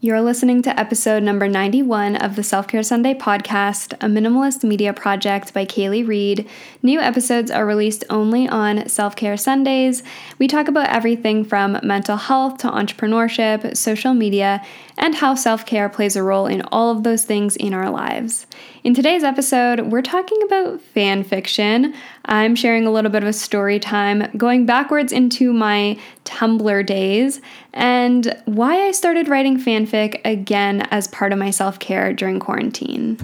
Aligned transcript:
You're 0.00 0.20
listening 0.20 0.62
to 0.62 0.78
episode 0.78 1.24
number 1.24 1.48
91 1.48 2.14
of 2.14 2.36
the 2.36 2.44
Self 2.44 2.68
Care 2.68 2.84
Sunday 2.84 3.14
podcast, 3.14 3.94
a 3.94 4.06
minimalist 4.06 4.62
media 4.62 4.92
project 4.92 5.52
by 5.52 5.66
Kaylee 5.66 6.06
Reed. 6.06 6.48
New 6.84 7.00
episodes 7.00 7.50
are 7.50 7.66
released 7.66 8.04
only 8.08 8.48
on 8.48 8.88
Self 8.88 9.16
Care 9.16 9.36
Sundays. 9.36 10.04
We 10.38 10.46
talk 10.46 10.68
about 10.68 10.88
everything 10.90 11.44
from 11.44 11.80
mental 11.82 12.16
health 12.16 12.58
to 12.58 12.68
entrepreneurship, 12.68 13.76
social 13.76 14.14
media, 14.14 14.64
and 14.96 15.16
how 15.16 15.34
self 15.34 15.66
care 15.66 15.88
plays 15.88 16.14
a 16.14 16.22
role 16.22 16.46
in 16.46 16.62
all 16.70 16.92
of 16.92 17.02
those 17.02 17.24
things 17.24 17.56
in 17.56 17.74
our 17.74 17.90
lives. 17.90 18.46
In 18.84 18.94
today's 18.94 19.24
episode, 19.24 19.90
we're 19.90 20.02
talking 20.02 20.40
about 20.44 20.80
fan 20.80 21.24
fiction. 21.24 21.94
I'm 22.26 22.54
sharing 22.54 22.86
a 22.86 22.92
little 22.92 23.10
bit 23.10 23.24
of 23.24 23.28
a 23.28 23.32
story 23.32 23.80
time, 23.80 24.30
going 24.36 24.66
backwards 24.66 25.12
into 25.12 25.52
my 25.52 25.98
Tumblr 26.24 26.86
days, 26.86 27.40
and 27.74 28.40
why 28.44 28.86
I 28.86 28.92
started 28.92 29.26
writing 29.26 29.58
fanfic 29.58 30.20
again 30.24 30.82
as 30.92 31.08
part 31.08 31.32
of 31.32 31.40
my 31.40 31.50
self 31.50 31.80
care 31.80 32.12
during 32.12 32.38
quarantine. 32.38 33.16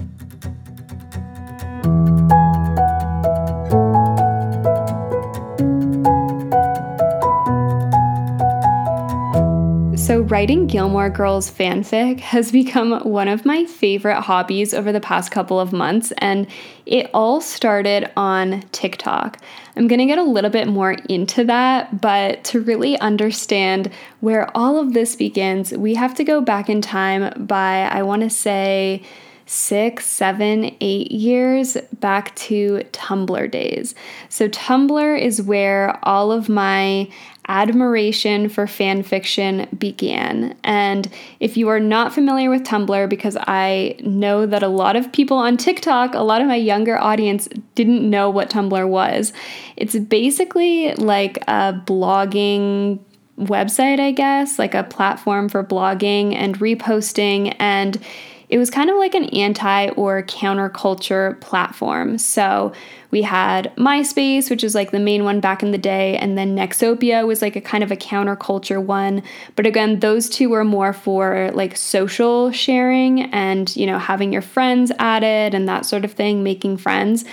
So, 10.05 10.21
writing 10.21 10.67
Gilmore 10.67 11.09
Girls 11.09 11.49
fanfic 11.49 12.19
has 12.19 12.51
become 12.61 12.99
one 13.09 13.27
of 13.27 13.43
my 13.43 13.65
favorite 13.65 14.21
hobbies 14.21 14.71
over 14.71 14.91
the 14.91 14.99
past 14.99 15.31
couple 15.31 15.59
of 15.59 15.73
months, 15.73 16.13
and 16.19 16.45
it 16.85 17.09
all 17.11 17.41
started 17.41 18.11
on 18.15 18.61
TikTok. 18.71 19.41
I'm 19.75 19.87
gonna 19.87 20.05
get 20.05 20.19
a 20.19 20.23
little 20.23 20.51
bit 20.51 20.67
more 20.67 20.91
into 21.09 21.43
that, 21.45 22.01
but 22.01 22.43
to 22.43 22.61
really 22.61 22.99
understand 22.99 23.91
where 24.19 24.55
all 24.55 24.77
of 24.77 24.93
this 24.93 25.15
begins, 25.15 25.71
we 25.71 25.95
have 25.95 26.13
to 26.17 26.23
go 26.23 26.39
back 26.39 26.69
in 26.69 26.81
time 26.81 27.43
by, 27.43 27.89
I 27.91 28.03
wanna 28.03 28.29
say, 28.29 29.01
six, 29.45 30.05
seven, 30.05 30.75
eight 30.81 31.11
years 31.11 31.77
back 31.99 32.35
to 32.35 32.83
Tumblr 32.91 33.51
days. 33.51 33.93
So, 34.29 34.49
Tumblr 34.49 35.19
is 35.19 35.41
where 35.41 35.99
all 36.03 36.31
of 36.31 36.49
my 36.49 37.09
admiration 37.47 38.49
for 38.49 38.65
fan 38.65 39.03
fiction 39.03 39.67
began. 39.77 40.55
And 40.63 41.07
if 41.39 41.57
you 41.57 41.69
are 41.69 41.79
not 41.79 42.13
familiar 42.13 42.49
with 42.49 42.63
Tumblr, 42.63 43.09
because 43.09 43.37
I 43.39 43.97
know 43.99 44.45
that 44.47 44.63
a 44.63 44.67
lot 44.67 44.95
of 44.95 45.11
people 45.11 45.37
on 45.37 45.57
TikTok, 45.57 46.15
a 46.15 46.21
lot 46.21 46.41
of 46.41 46.47
my 46.47 46.55
younger 46.55 46.97
audience 46.97 47.47
didn't 47.75 48.09
know 48.09 48.29
what 48.29 48.49
Tumblr 48.49 48.87
was, 48.87 49.31
it's 49.77 49.95
basically 49.95 50.93
like 50.95 51.37
a 51.47 51.79
blogging 51.85 52.99
website, 53.37 53.99
I 53.99 54.11
guess, 54.11 54.57
like 54.57 54.73
a 54.73 54.83
platform 54.83 55.49
for 55.49 55.63
blogging 55.63 56.33
and 56.33 56.57
reposting 56.59 57.55
and 57.59 58.01
it 58.49 58.57
was 58.57 58.69
kind 58.69 58.89
of 58.89 58.97
like 58.97 59.15
an 59.15 59.25
anti 59.25 59.89
or 59.89 60.23
counterculture 60.23 61.39
platform. 61.41 62.17
So 62.17 62.73
we 63.11 63.21
had 63.21 63.73
MySpace, 63.75 64.49
which 64.49 64.63
is 64.63 64.75
like 64.75 64.91
the 64.91 64.99
main 64.99 65.23
one 65.23 65.39
back 65.39 65.63
in 65.63 65.71
the 65.71 65.77
day, 65.77 66.17
and 66.17 66.37
then 66.37 66.55
Nexopia 66.55 67.25
was 67.25 67.41
like 67.41 67.55
a 67.55 67.61
kind 67.61 67.83
of 67.83 67.91
a 67.91 67.95
counterculture 67.95 68.83
one. 68.83 69.23
But 69.55 69.65
again, 69.65 69.99
those 69.99 70.29
two 70.29 70.49
were 70.49 70.63
more 70.65 70.93
for 70.93 71.51
like 71.53 71.77
social 71.77 72.51
sharing 72.51 73.23
and, 73.31 73.73
you 73.75 73.85
know, 73.85 73.99
having 73.99 74.33
your 74.33 74.41
friends 74.41 74.91
added 74.99 75.53
and 75.53 75.67
that 75.67 75.85
sort 75.85 76.05
of 76.05 76.11
thing, 76.11 76.43
making 76.43 76.77
friends. 76.77 77.25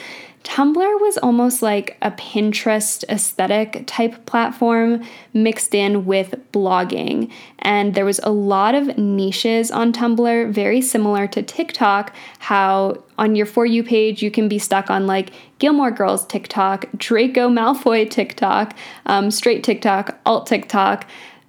Tumblr 0.44 1.00
was 1.00 1.18
almost 1.18 1.62
like 1.62 1.96
a 2.02 2.10
Pinterest 2.10 3.04
aesthetic 3.08 3.84
type 3.86 4.26
platform 4.26 5.02
mixed 5.32 5.74
in 5.74 6.04
with 6.04 6.34
blogging. 6.52 7.30
And 7.60 7.94
there 7.94 8.04
was 8.04 8.20
a 8.22 8.30
lot 8.30 8.74
of 8.74 8.98
niches 8.98 9.70
on 9.70 9.92
Tumblr, 9.92 10.52
very 10.52 10.82
similar 10.82 11.26
to 11.28 11.42
TikTok, 11.42 12.14
how 12.40 13.02
on 13.18 13.36
your 13.36 13.46
For 13.46 13.64
You 13.64 13.84
page 13.84 14.22
you 14.22 14.30
can 14.30 14.48
be 14.48 14.58
stuck 14.58 14.90
on 14.90 15.06
like 15.06 15.30
Gilmore 15.58 15.92
Girls 15.92 16.26
TikTok, 16.26 16.86
Draco 16.96 17.48
Malfoy 17.48 18.10
TikTok, 18.10 18.76
um, 19.06 19.30
straight 19.30 19.62
TikTok, 19.62 20.18
alt 20.26 20.46
TikTok 20.46 21.06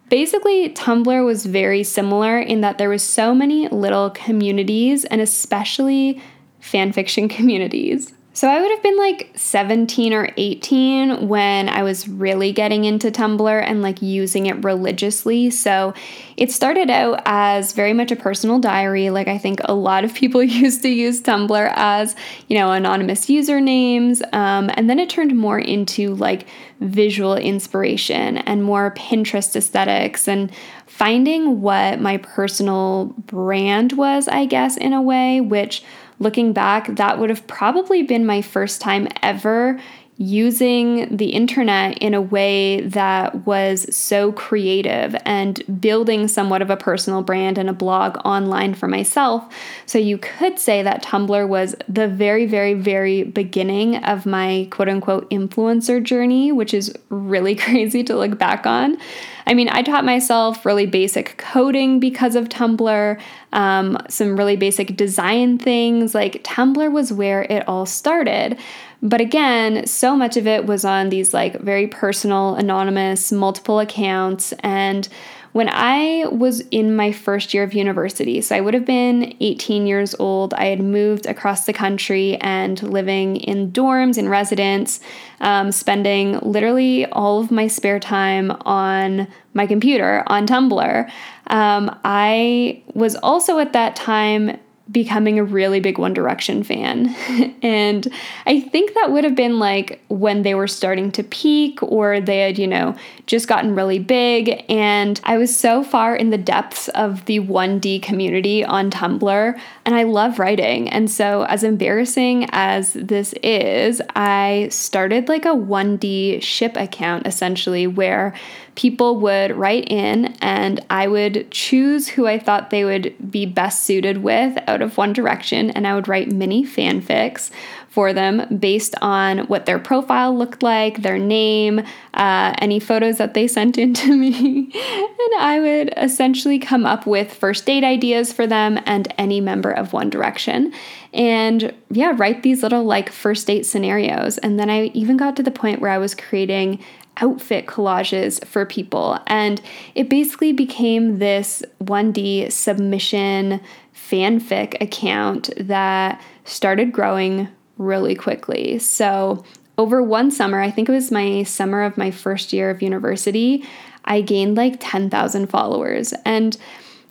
basically 0.10 0.70
tumblr 0.70 1.26
was 1.26 1.48
very 1.48 1.82
similar 1.82 2.38
in 2.38 2.62
that 2.62 2.78
there 2.78 2.90
was 2.90 3.02
so 3.02 3.34
many 3.34 3.68
little 3.70 4.12
communities 4.12 5.06
and 5.06 5.20
especially 5.22 6.22
fanfiction 6.62 7.28
communities 7.36 8.13
so 8.36 8.50
I 8.50 8.60
would 8.60 8.72
have 8.72 8.82
been 8.82 8.98
like 8.98 9.30
17 9.36 10.12
or 10.12 10.28
18 10.38 11.28
when 11.28 11.70
I 11.70 11.84
was 11.84 12.08
really 12.08 12.52
getting 12.52 12.84
into 12.84 13.12
Tumblr 13.12 13.64
and 13.64 13.84
like 13.84 14.02
using 14.02 14.48
it 14.48 14.64
religiously. 14.64 15.52
So 15.52 15.94
it 16.36 16.52
started 16.52 16.90
out 16.90 17.22
as 17.26 17.74
very 17.74 17.94
much 17.94 18.12
a 18.12 18.16
personal 18.16 18.58
diary. 18.58 19.12
Like 19.12 19.28
I 19.28 19.38
think 19.38 19.60
a 19.66 19.76
lot 19.76 20.04
of 20.04 20.16
people 20.16 20.42
used 20.44 20.82
to 20.82 20.90
use 20.90 21.22
Tumblr 21.22 21.74
as, 21.76 22.16
you 22.48 22.58
know, 22.58 22.72
anonymous 22.72 23.28
usernames. 23.28 24.22
Um, 24.34 24.72
and 24.74 24.90
then 24.90 24.98
it 24.98 25.12
turned 25.12 25.38
more 25.38 25.60
into 25.60 26.16
like 26.16 26.48
visual 26.80 27.36
inspiration 27.36 28.40
and 28.40 28.64
more 28.64 28.96
Pinterest 28.96 29.56
aesthetics 29.56 30.28
and 30.28 30.52
finding 30.88 31.62
what 31.62 32.00
my 32.00 32.18
personal 32.18 33.14
brand 33.26 33.94
was, 33.94 34.28
I 34.28 34.46
guess, 34.46 34.76
in 34.76 34.94
a 34.94 35.02
way, 35.02 35.40
which 35.40 35.84
looking 36.24 36.54
back, 36.54 36.88
that 36.96 37.20
would 37.20 37.30
have 37.30 37.46
probably 37.46 38.02
been 38.02 38.26
my 38.26 38.42
first 38.42 38.82
time 38.82 39.08
ever 39.22 39.80
using 40.24 41.16
the 41.16 41.30
internet 41.30 41.98
in 41.98 42.14
a 42.14 42.22
way 42.22 42.82
that 42.82 43.46
was 43.46 43.94
so 43.94 44.32
creative 44.32 45.16
and 45.26 45.82
building 45.82 46.28
somewhat 46.28 46.62
of 46.62 46.70
a 46.70 46.78
personal 46.78 47.22
brand 47.22 47.58
and 47.58 47.70
a 47.70 47.74
blog 47.74 48.18
online 48.24 48.74
for 48.74 48.88
myself. 48.88 49.54
So 49.86 49.98
you 50.00 50.18
could 50.18 50.60
say 50.60 50.82
that 50.82 51.04
Tumblr 51.04 51.48
was 51.48 51.76
the 51.90 52.08
very, 52.08 52.46
very, 52.46 52.74
very 52.74 53.24
beginning 53.24 53.98
of 53.98 54.26
my 54.26 54.68
quote 54.72 54.88
unquote 54.90 55.30
influencer 55.30 56.02
journey, 56.02 56.52
which 56.52 56.74
is 56.74 56.94
really 57.10 57.56
crazy 57.64 58.04
to 58.04 58.16
look 58.16 58.38
back 58.38 58.66
on. 58.66 58.98
I 59.46 59.54
mean, 59.54 59.68
I 59.70 59.82
taught 59.82 60.06
myself 60.06 60.66
really 60.66 60.86
basic 60.86 61.38
coding 61.38 62.00
because 62.00 62.36
of 62.36 62.48
Tumblr, 62.48 63.20
um, 63.52 63.98
some 64.10 64.38
really 64.38 64.56
basic 64.56 64.96
design 64.96 65.58
things. 65.58 66.16
Like, 66.16 66.44
Tumblr 66.44 66.92
was 66.92 67.12
where 67.12 67.44
it 67.44 67.68
all 67.68 67.86
started. 67.86 68.58
But 69.04 69.20
again, 69.20 69.86
so 69.86 70.16
much 70.16 70.38
of 70.38 70.48
it 70.48 70.66
was 70.66 70.86
on 70.86 71.10
these 71.10 71.34
like 71.34 71.60
very 71.60 71.88
personal, 71.88 72.56
anonymous, 72.56 73.34
multiple 73.34 73.80
accounts. 73.80 74.54
And 74.62 75.10
when 75.52 75.68
I 75.70 76.26
was 76.32 76.62
in 76.72 76.96
my 76.96 77.12
first 77.12 77.54
year 77.54 77.64
of 77.64 77.74
university, 77.74 78.40
so 78.40 78.56
I 78.56 78.62
would 78.62 78.74
have 78.74 78.86
been 78.86 79.36
18 79.42 79.86
years 79.86 80.16
old, 80.18 80.54
I 80.54 80.68
had 80.68 80.80
moved 80.80 81.26
across 81.26 81.66
the 81.66 81.74
country 81.74 82.38
and 82.38 82.82
living 82.82 83.36
in 83.36 83.74
dorms 83.74 84.18
in 84.18 84.30
residence, 84.30 85.02
um, 85.42 85.74
spending 85.74 86.40
literally 86.40 87.06
all 87.08 87.42
of 87.42 87.52
my 87.52 87.68
spare 87.68 88.00
time 88.00 88.52
on 88.62 89.28
my 89.54 89.68
computer 89.68 90.24
on 90.28 90.48
Tumblr. 90.48 91.12
Um, 91.48 92.00
I 92.06 92.82
was 92.94 93.18
also 93.18 93.60
at 93.60 93.74
that 93.74 93.98
time 93.98 94.58
becoming 94.92 95.40
a 95.40 95.44
really 95.44 95.80
big 95.80 95.98
One 95.98 96.14
Direction 96.14 96.64
fan. 96.64 97.08
and 97.62 98.08
I 98.46 98.60
think 98.60 98.94
that 98.94 99.12
would 99.12 99.24
have 99.24 99.36
been 99.36 99.58
like 99.58 100.04
when 100.10 100.42
they 100.42 100.56
were 100.56 100.68
starting 100.68 101.12
to 101.14 101.24
peak 101.24 101.82
or 101.82 102.20
they 102.20 102.40
had, 102.40 102.60
you 102.60 102.68
know, 102.68 102.96
just 103.26 103.48
gotten 103.48 103.76
really 103.76 104.00
big. 104.00 104.66
And 104.70 105.22
I 105.24 105.38
was 105.38 105.58
so 105.58 105.84
far 105.84 106.16
in 106.16 106.32
the 106.32 106.38
depths 106.38 106.90
of 106.90 107.24
the 107.26 107.40
1D 107.40 108.04
community 108.04 108.64
on 108.66 108.92
Tumblr. 108.92 109.60
And 109.86 109.96
I 109.96 110.04
love 110.04 110.38
writing. 110.38 110.90
And 110.90 111.10
so, 111.10 111.44
as 111.44 111.64
embarrassing 111.64 112.48
as 112.52 112.94
this 112.94 113.34
is, 113.42 114.02
I 114.16 114.68
started 114.70 115.30
like 115.30 115.46
a 115.46 115.50
1D 115.50 116.42
ship 116.42 116.76
account 116.76 117.26
essentially 117.26 117.88
where 117.88 118.34
people 118.76 119.20
would 119.20 119.56
write 119.56 119.90
in 119.90 120.36
and 120.42 120.84
I 120.90 121.08
would 121.08 121.50
choose 121.52 122.08
who 122.08 122.28
I 122.28 122.40
thought 122.40 122.70
they 122.70 122.84
would 122.84 123.16
be 123.30 123.46
best 123.46 123.84
suited 123.84 124.24
with 124.24 124.58
out 124.68 124.82
of 124.82 124.98
One 124.98 125.14
Direction. 125.14 125.70
And 125.72 125.88
I 125.88 125.96
would 125.96 126.08
write 126.08 126.32
mini 126.32 126.66
fanfics 126.66 127.52
for 127.94 128.12
them 128.12 128.58
based 128.58 128.96
on 129.04 129.40
what 129.46 129.68
their 129.68 129.78
profile 129.78 130.36
looked 130.36 130.64
like, 130.64 131.04
their 131.04 131.20
name, 131.20 131.80
uh, 132.16 132.56
any 132.58 132.80
photos 132.80 133.20
that 133.20 133.36
they 133.36 133.48
sent 133.48 133.78
in 133.78 133.94
to 133.94 134.18
me. 134.18 134.72
and 134.74 135.40
I 135.40 135.60
would 135.60 135.94
essentially 135.96 136.58
come 136.58 136.88
up 136.88 137.06
with 137.06 137.32
first 137.32 137.68
date 137.68 137.84
ideas 137.84 138.34
for 138.34 138.48
them 138.48 138.80
and 138.88 139.14
any 139.20 139.40
member 139.42 139.70
of 139.70 139.94
One 139.94 140.10
Direction. 140.10 140.74
And 141.14 141.72
yeah, 141.92 142.16
write 142.18 142.42
these 142.42 142.64
little 142.64 142.84
like 142.84 143.12
first 143.12 143.46
date 143.46 143.68
scenarios. 143.68 144.40
And 144.40 144.60
then 144.60 144.72
I 144.72 144.86
even 144.96 145.16
got 145.16 145.36
to 145.36 145.44
the 145.44 145.52
point 145.52 145.80
where 145.80 145.92
I 145.92 146.00
was 146.00 146.16
creating 146.16 146.80
outfit 147.18 147.66
collages 147.68 148.44
for 148.46 148.66
people. 148.66 149.20
And 149.28 149.62
it 149.96 150.10
basically 150.10 150.54
became 150.54 151.20
this 151.20 151.64
1D 151.84 152.52
submission 152.52 153.62
fanfic 153.94 154.82
account 154.82 155.50
that 155.58 156.22
started 156.46 156.92
growing 156.92 157.48
really 157.78 158.16
quickly. 158.16 158.80
So, 158.80 159.44
over 159.78 160.04
one 160.04 160.30
summer, 160.30 160.60
I 160.60 160.70
think 160.70 160.88
it 160.88 160.92
was 160.92 161.12
my 161.12 161.42
summer 161.44 161.82
of 161.82 161.98
my 161.98 162.12
first 162.12 162.54
year 162.54 162.70
of 162.70 162.84
university, 162.84 163.66
I 164.06 164.22
gained 164.22 164.56
like 164.56 164.76
10,000 164.80 165.48
followers. 165.48 166.14
And 166.26 166.56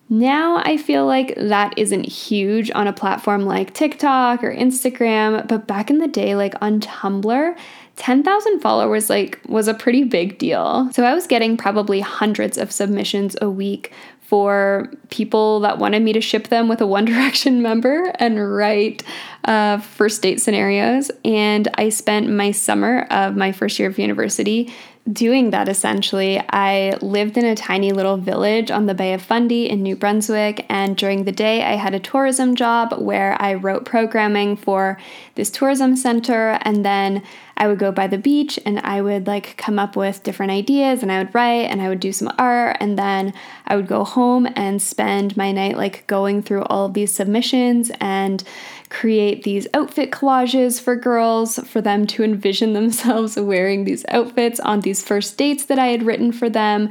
Now 0.09 0.61
I 0.63 0.77
feel 0.77 1.05
like 1.05 1.33
that 1.37 1.73
isn't 1.77 2.03
huge 2.03 2.69
on 2.71 2.87
a 2.87 2.93
platform 2.93 3.45
like 3.45 3.73
TikTok 3.73 4.43
or 4.43 4.53
Instagram, 4.53 5.47
but 5.47 5.65
back 5.65 5.89
in 5.89 5.97
the 5.97 6.07
day, 6.07 6.35
like 6.35 6.53
on 6.61 6.79
Tumblr, 6.81 7.57
10,000 7.95 8.59
followers 8.59 9.09
like 9.09 9.39
was 9.47 9.67
a 9.67 9.73
pretty 9.73 10.03
big 10.03 10.37
deal. 10.37 10.91
So 10.93 11.03
I 11.03 11.13
was 11.13 11.27
getting 11.27 11.57
probably 11.57 11.99
hundreds 11.99 12.57
of 12.57 12.71
submissions 12.71 13.35
a 13.41 13.49
week 13.49 13.91
for 14.21 14.91
people 15.09 15.59
that 15.59 15.77
wanted 15.77 16.01
me 16.01 16.11
to 16.13 16.21
ship 16.21 16.47
them 16.47 16.67
with 16.67 16.81
a 16.81 16.87
One 16.87 17.05
Direction 17.13 17.61
member 17.61 18.11
and 18.17 18.51
write 18.51 19.03
uh, 19.45 19.77
first 19.77 20.21
date 20.23 20.41
scenarios. 20.41 21.11
And 21.23 21.67
I 21.75 21.89
spent 21.89 22.29
my 22.29 22.51
summer 22.51 23.05
of 23.11 23.35
my 23.35 23.51
first 23.51 23.77
year 23.77 23.89
of 23.89 23.99
university 23.99 24.73
doing 25.11 25.49
that 25.49 25.67
essentially. 25.67 26.41
I 26.49 26.97
lived 27.01 27.37
in 27.37 27.45
a 27.45 27.55
tiny 27.55 27.91
little 27.91 28.17
village 28.17 28.71
on 28.71 28.85
the 28.85 28.93
Bay 28.93 29.13
of 29.13 29.21
Fundy 29.21 29.69
in 29.69 29.83
New 29.83 29.95
Brunswick, 29.95 30.65
and 30.69 30.95
during 30.95 31.25
the 31.25 31.31
day, 31.31 31.63
I 31.63 31.73
had 31.73 31.93
a 31.93 31.99
tourism 31.99 32.55
job 32.55 32.93
where 32.97 33.39
I 33.41 33.53
wrote 33.55 33.85
programming 33.85 34.55
for 34.55 34.97
this 35.35 35.49
tourism 35.49 35.95
center, 35.95 36.57
and 36.61 36.85
then 36.85 37.23
I 37.55 37.67
would 37.67 37.79
go 37.79 37.91
by 37.91 38.07
the 38.07 38.17
beach 38.17 38.59
and 38.65 38.79
I 38.79 39.01
would 39.01 39.27
like 39.27 39.57
come 39.57 39.77
up 39.77 39.95
with 39.95 40.23
different 40.23 40.51
ideas 40.51 41.03
and 41.03 41.11
I 41.11 41.19
would 41.19 41.35
write 41.35 41.69
and 41.69 41.81
I 41.81 41.89
would 41.89 41.99
do 41.99 42.11
some 42.11 42.33
art 42.39 42.77
and 42.79 42.97
then 42.97 43.33
I 43.67 43.75
would 43.75 43.87
go 43.87 44.03
home 44.03 44.47
and 44.55 44.81
spend 44.81 45.37
my 45.37 45.51
night 45.51 45.77
like 45.77 46.07
going 46.07 46.41
through 46.41 46.63
all 46.63 46.87
of 46.87 46.93
these 46.93 47.13
submissions 47.13 47.91
and 48.01 48.43
create 48.93 49.41
these 49.43 49.67
outfit 49.73 50.11
collages 50.11 50.79
for 50.79 50.95
girls 50.95 51.57
for 51.67 51.81
them 51.81 52.05
to 52.07 52.23
envision 52.23 52.73
themselves 52.79 53.35
wearing 53.35 53.83
these 53.83 54.05
outfits 54.09 54.59
on 54.59 54.81
these 54.81 55.03
first 55.03 55.37
dates 55.37 55.65
that 55.65 55.79
I 55.79 55.87
had 55.87 56.03
written 56.03 56.31
for 56.31 56.49
them. 56.49 56.89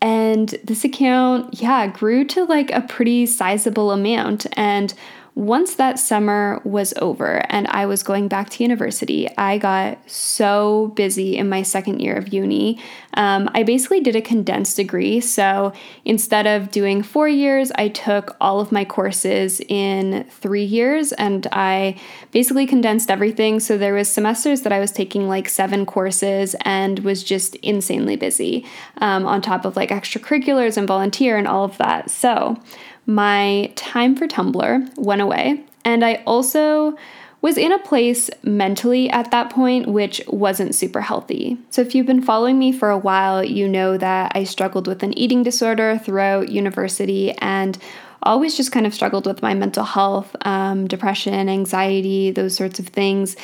And 0.00 0.48
this 0.64 0.84
account, 0.84 1.60
yeah, 1.60 1.86
grew 1.86 2.24
to 2.24 2.44
like 2.44 2.72
a 2.72 2.80
pretty 2.80 3.26
sizable 3.26 3.92
amount. 3.92 4.46
And 4.58 4.92
once 5.34 5.76
that 5.76 5.98
summer 5.98 6.60
was 6.62 6.92
over 7.00 7.42
and 7.50 7.66
I 7.68 7.86
was 7.86 8.02
going 8.02 8.28
back 8.28 8.50
to 8.50 8.62
university, 8.62 9.28
I 9.38 9.56
got 9.56 9.98
so 10.10 10.92
busy 10.94 11.38
in 11.38 11.48
my 11.48 11.62
second 11.62 12.00
year 12.00 12.16
of 12.16 12.34
uni. 12.34 12.78
Um, 13.14 13.48
I 13.54 13.62
basically 13.62 14.00
did 14.00 14.14
a 14.14 14.20
condensed 14.20 14.76
degree. 14.76 15.20
So 15.20 15.72
instead 16.04 16.46
of 16.46 16.70
doing 16.70 17.02
four 17.02 17.28
years, 17.28 17.72
I 17.76 17.88
took 17.88 18.36
all 18.42 18.60
of 18.60 18.72
my 18.72 18.84
courses 18.84 19.60
in 19.68 20.24
three 20.28 20.64
years 20.64 21.12
and 21.12 21.46
I 21.50 21.98
basically 22.30 22.66
condensed 22.66 23.10
everything. 23.10 23.58
So 23.58 23.78
there 23.78 23.94
was 23.94 24.10
semesters 24.10 24.62
that 24.62 24.72
I 24.72 24.80
was 24.80 24.92
taking 24.92 25.28
like 25.28 25.48
seven 25.48 25.86
courses 25.86 26.54
and 26.60 26.98
was 26.98 27.24
just 27.24 27.54
insanely 27.56 28.16
busy 28.16 28.66
um, 28.98 29.24
on 29.24 29.40
top 29.40 29.64
of 29.64 29.76
like 29.76 29.88
extracurriculars 29.88 30.76
and 30.76 30.86
volunteer 30.86 31.38
and 31.38 31.48
all 31.48 31.64
of 31.64 31.78
that. 31.78 32.10
So 32.10 32.60
my 33.06 33.72
time 33.76 34.16
for 34.16 34.26
Tumblr 34.26 34.98
went 34.98 35.22
away. 35.22 35.64
And 35.84 36.04
I 36.04 36.22
also 36.26 36.96
was 37.40 37.58
in 37.58 37.72
a 37.72 37.78
place 37.80 38.30
mentally 38.44 39.10
at 39.10 39.32
that 39.32 39.50
point 39.50 39.88
which 39.88 40.22
wasn't 40.28 40.76
super 40.76 41.00
healthy. 41.00 41.58
So, 41.70 41.82
if 41.82 41.94
you've 41.94 42.06
been 42.06 42.22
following 42.22 42.58
me 42.58 42.70
for 42.70 42.88
a 42.88 42.98
while, 42.98 43.44
you 43.44 43.68
know 43.68 43.98
that 43.98 44.32
I 44.34 44.44
struggled 44.44 44.86
with 44.86 45.02
an 45.02 45.16
eating 45.18 45.42
disorder 45.42 45.98
throughout 45.98 46.50
university 46.50 47.32
and 47.38 47.76
always 48.22 48.56
just 48.56 48.70
kind 48.70 48.86
of 48.86 48.94
struggled 48.94 49.26
with 49.26 49.42
my 49.42 49.54
mental 49.54 49.84
health, 49.84 50.36
um, 50.42 50.86
depression, 50.86 51.48
anxiety, 51.48 52.30
those 52.30 52.54
sorts 52.54 52.78
of 52.78 52.86
things. 52.86 53.36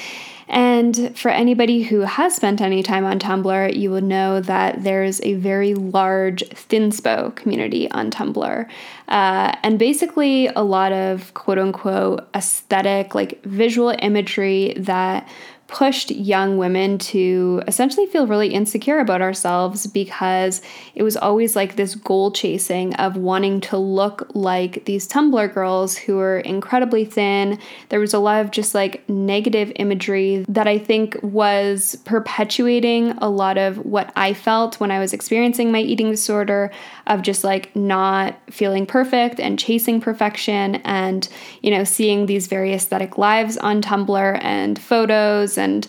And 0.49 1.17
for 1.17 1.31
anybody 1.31 1.83
who 1.83 2.01
has 2.01 2.35
spent 2.35 2.61
any 2.61 2.83
time 2.83 3.05
on 3.05 3.19
Tumblr, 3.19 3.77
you 3.77 3.91
will 3.91 4.01
know 4.01 4.41
that 4.41 4.83
there's 4.83 5.21
a 5.21 5.35
very 5.35 5.75
large 5.75 6.43
thinspo 6.51 7.35
community 7.35 7.91
on 7.91 8.11
Tumblr. 8.11 8.67
Uh, 9.09 9.57
and 9.63 9.79
basically, 9.79 10.47
a 10.49 10.63
lot 10.63 10.93
of 10.93 11.35
quote 11.35 11.59
unquote 11.59 12.27
aesthetic, 12.35 13.15
like 13.15 13.43
visual 13.45 13.95
imagery 14.01 14.75
that 14.79 15.29
pushed 15.69 16.11
young 16.11 16.57
women 16.57 16.97
to 16.97 17.63
essentially 17.69 18.07
feel 18.07 18.27
really 18.27 18.49
insecure 18.49 19.01
about 19.01 19.21
ourselves 19.21 19.87
because 19.87 20.63
it 20.95 21.03
was 21.03 21.15
always 21.15 21.55
like 21.55 21.77
this 21.77 21.95
goal 21.95 22.33
chasing 22.33 22.95
of 22.95 23.17
wanting 23.17 23.61
to 23.61 23.77
look 23.77 24.27
like 24.35 24.87
these 24.87 25.07
Tumblr 25.07 25.53
girls 25.53 25.97
who 25.97 26.17
were 26.17 26.39
incredibly 26.39 27.05
thin. 27.05 27.59
There 27.91 28.01
was 28.01 28.15
a 28.15 28.19
lot 28.19 28.43
of 28.43 28.51
just 28.51 28.75
like 28.75 29.07
negative 29.11 29.71
imagery 29.77 30.47
that 30.49 30.67
I 30.67 30.79
think 30.79 31.19
was 31.23 31.97
perpetuating 32.07 33.11
a 33.19 33.29
lot 33.29 33.59
of 33.59 33.85
what 33.85 34.11
I 34.17 34.33
felt 34.33 34.81
when 34.81 34.91
I 34.91 34.99
was 34.99 35.13
experiencing 35.13 35.71
my 35.71 35.81
eating 35.81 36.11
disorder 36.11 36.71
of 37.07 37.21
just 37.21 37.45
like 37.45 37.77
not 37.77 38.39
feeling 38.51 38.87
perfect 38.87 39.39
and 39.39 39.59
chasing 39.59 40.01
perfection 40.01 40.77
and, 40.77 41.29
you 41.61 41.71
know, 41.71 41.85
seeing 41.85 42.25
these 42.25 42.47
very 42.47 42.73
aesthetic 42.73 43.19
lives 43.19 43.59
on 43.59 43.83
Tumblr 43.83 44.39
and 44.43 44.79
photos 44.79 45.58
and 45.59 45.87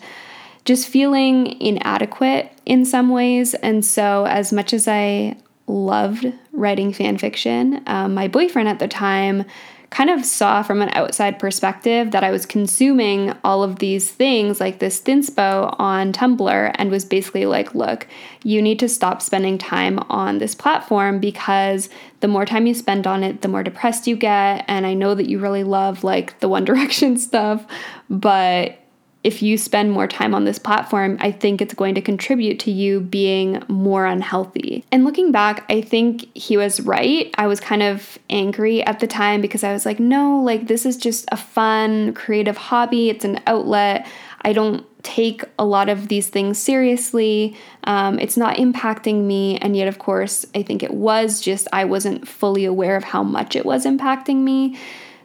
just 0.66 0.88
feeling 0.88 1.60
inadequate 1.62 2.52
in 2.66 2.86
some 2.86 3.10
ways. 3.10 3.54
And 3.56 3.86
so, 3.86 4.26
as 4.26 4.52
much 4.52 4.74
as 4.74 4.88
I 4.88 5.38
loved 5.68 6.32
writing 6.52 6.94
fan 6.94 7.18
fiction, 7.18 7.82
um, 7.88 8.14
my 8.14 8.28
boyfriend 8.28 8.68
at 8.68 8.80
the 8.80 8.88
time 8.88 9.46
kind 9.90 10.10
of 10.10 10.24
saw 10.24 10.62
from 10.62 10.82
an 10.82 10.90
outside 10.94 11.40
perspective 11.40 12.12
that 12.12 12.24
I 12.24 12.32
was 12.32 12.46
consuming 12.46 13.34
all 13.44 13.64
of 13.64 13.80
these 13.80 14.12
things 14.12 14.60
like 14.60 14.80
this 14.80 15.02
thinspo 15.02 15.76
on 15.80 16.14
Tumblr 16.14 16.72
and 16.76 16.92
was 16.92 17.06
basically 17.06 17.46
like, 17.46 17.74
look, 17.74 18.08
you 18.44 18.62
need 18.62 18.80
to 18.80 18.90
stop 18.90 19.22
spending 19.22 19.58
time 19.58 20.00
on 20.10 20.38
this 20.38 20.54
platform 20.54 21.20
because 21.20 21.90
the 22.20 22.28
more 22.28 22.46
time 22.46 22.68
you 22.68 22.74
spend 22.74 23.08
on 23.08 23.24
it, 23.24 23.42
the 23.42 23.48
more 23.48 23.64
depressed 23.64 24.06
you 24.06 24.16
get. 24.16 24.64
And 24.68 24.86
I 24.86 24.94
know 24.94 25.16
that 25.16 25.28
you 25.28 25.40
really 25.40 25.64
love 25.64 26.04
like 26.04 26.40
the 26.40 26.50
One 26.50 26.66
Direction 26.66 27.18
stuff, 27.18 27.66
but 28.10 28.78
if 29.24 29.42
you 29.42 29.58
spend 29.58 29.92
more 29.92 30.08
time 30.08 30.34
on 30.34 30.46
this 30.46 30.58
platform, 30.58 31.18
I 31.20 31.32
think 31.32 31.62
it's 31.62 31.74
going 31.74 31.96
to 31.96 32.02
contribute 32.02 32.60
to 32.62 32.72
you 32.72 33.02
being 33.02 33.62
more 33.68 34.06
unhealthy. 34.06 34.86
And 34.94 35.04
looking 35.04 35.32
back, 35.34 35.66
I 35.70 35.82
think 35.82 36.34
he 36.38 36.56
was 36.56 36.80
right. 36.82 37.30
I 37.38 37.48
was 37.48 37.60
kind 37.60 37.84
of 37.84 38.18
angry 38.30 38.82
at 38.84 39.02
the 39.02 39.08
time 39.08 39.42
because 39.42 39.64
I 39.64 39.74
was 39.74 39.86
like, 39.86 40.00
no, 40.00 40.42
like 40.42 40.68
this 40.68 40.86
is 40.86 40.96
just 40.96 41.26
a 41.34 41.38
fun, 41.38 42.14
creative 42.14 42.56
hobby, 42.56 43.10
it's 43.10 43.26
an 43.26 43.42
outlet. 43.46 44.08
I 44.44 44.54
don't 44.54 44.86
take 45.04 45.44
a 45.58 45.66
lot 45.66 45.90
of 45.90 46.08
these 46.08 46.30
things 46.30 46.58
seriously. 46.58 47.58
Um, 47.84 48.20
it's 48.20 48.38
not 48.38 48.56
impacting 48.56 49.24
me. 49.24 49.58
And 49.58 49.76
yet, 49.76 49.90
of 49.90 50.00
course, 50.00 50.46
I 50.56 50.64
think 50.64 50.82
it 50.82 50.94
was 50.94 51.42
just 51.42 51.68
I 51.74 51.84
wasn't 51.84 52.26
fully 52.26 52.64
aware 52.64 52.96
of 52.96 53.04
how 53.04 53.24
much 53.24 53.58
it 53.58 53.66
was 53.66 53.86
impacting 53.86 54.44
me. 54.44 54.78